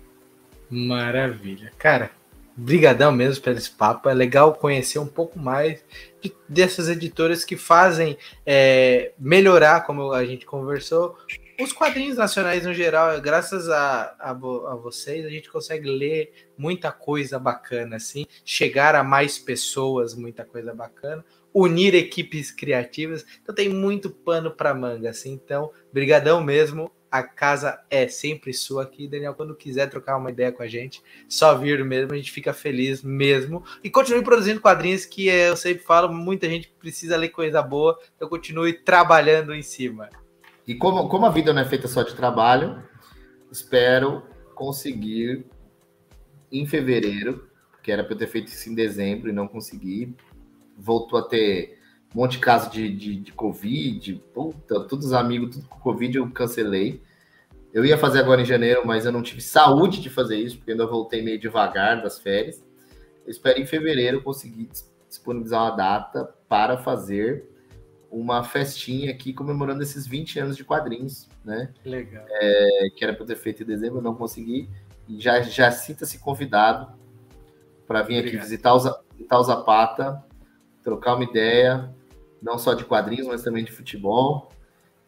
[0.69, 1.71] Maravilha.
[1.77, 2.11] Cara,
[2.55, 4.09] brigadão mesmo pelo esse papo.
[4.09, 5.83] É legal conhecer um pouco mais
[6.21, 11.17] de, dessas editoras que fazem é, melhorar, como a gente conversou,
[11.59, 16.91] os quadrinhos nacionais no geral, graças a, a, a, vocês, a gente consegue ler muita
[16.91, 21.23] coisa bacana, assim, chegar a mais pessoas, muita coisa bacana,
[21.53, 23.25] unir equipes criativas.
[23.41, 25.31] Então tem muito pano para manga, assim.
[25.31, 26.91] Então, brigadão mesmo.
[27.15, 29.33] A casa é sempre sua aqui, Daniel.
[29.33, 33.01] Quando quiser trocar uma ideia com a gente, só vir mesmo, a gente fica feliz
[33.01, 33.63] mesmo.
[33.81, 37.97] E continue produzindo quadrinhos que eu sempre falo, muita gente precisa ler coisa boa.
[38.17, 40.09] Então continue trabalhando em cima.
[40.67, 42.83] E como, como a vida não é feita só de trabalho,
[43.49, 44.21] espero
[44.53, 45.45] conseguir
[46.51, 47.49] em fevereiro,
[47.81, 50.13] que era para eu ter feito isso em dezembro e não consegui.
[50.77, 51.79] Voltou a ter
[52.13, 56.17] um monte de casos de, de, de Covid, puta, todos os amigos, tudo com Covid
[56.17, 57.01] eu cancelei.
[57.73, 60.71] Eu ia fazer agora em janeiro, mas eu não tive saúde de fazer isso, porque
[60.71, 62.63] ainda voltei meio devagar das férias.
[63.25, 64.69] Eu espero em fevereiro conseguir
[65.09, 67.49] disponibilizar uma data para fazer
[68.09, 71.73] uma festinha aqui comemorando esses 20 anos de quadrinhos, né?
[71.83, 72.25] Legal.
[72.29, 74.69] É, que era para ter feito em dezembro, não consegui.
[75.07, 76.93] E já, já sinta-se convidado
[77.85, 78.27] para vir Obrigado.
[78.27, 78.79] aqui visitar o,
[79.15, 80.23] visitar o Zapata,
[80.85, 81.91] trocar uma ideia,
[82.41, 84.51] não só de quadrinhos, mas também de futebol.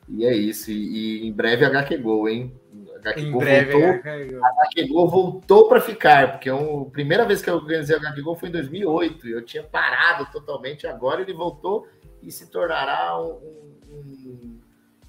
[0.09, 0.71] E é isso.
[0.71, 2.51] E, e em breve HQ Go, hein?
[2.95, 7.41] HQ em Go breve, voltou, HQ Go voltou para ficar, porque é a primeira vez
[7.41, 9.27] que eu organizei o HQ Go foi em 2008.
[9.27, 11.87] Eu tinha parado totalmente, agora ele voltou
[12.23, 13.39] e se tornará um,
[13.91, 14.59] um,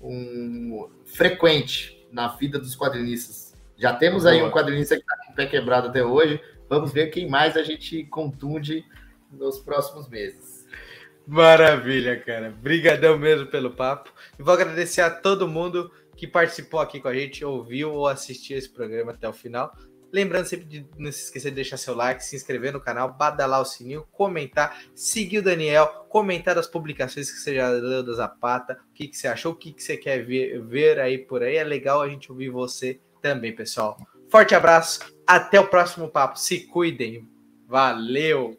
[0.03, 3.57] um frequente na vida dos quadrinistas.
[3.77, 6.41] Já temos aí um quadrinista que está com o pé quebrado até hoje.
[6.69, 8.85] Vamos ver quem mais a gente contunde
[9.31, 10.48] nos próximos meses.
[11.29, 12.49] Maravilha, cara.
[12.51, 14.11] Brigadão mesmo pelo papo.
[14.39, 18.57] E vou agradecer a todo mundo que participou aqui com a gente, ouviu ou assistiu
[18.57, 19.71] esse programa até o final.
[20.11, 23.61] Lembrando sempre de não se esquecer de deixar seu like, se inscrever no canal, badalar
[23.61, 28.79] o sininho, comentar, seguir o Daniel, comentar as publicações que você já leu da Zapata,
[28.91, 31.57] o que, que você achou, o que, que você quer ver, ver aí por aí.
[31.57, 33.99] É legal a gente ouvir você também, pessoal.
[34.31, 36.39] Forte abraço, até o próximo papo.
[36.39, 37.29] Se cuidem.
[37.67, 38.59] Valeu!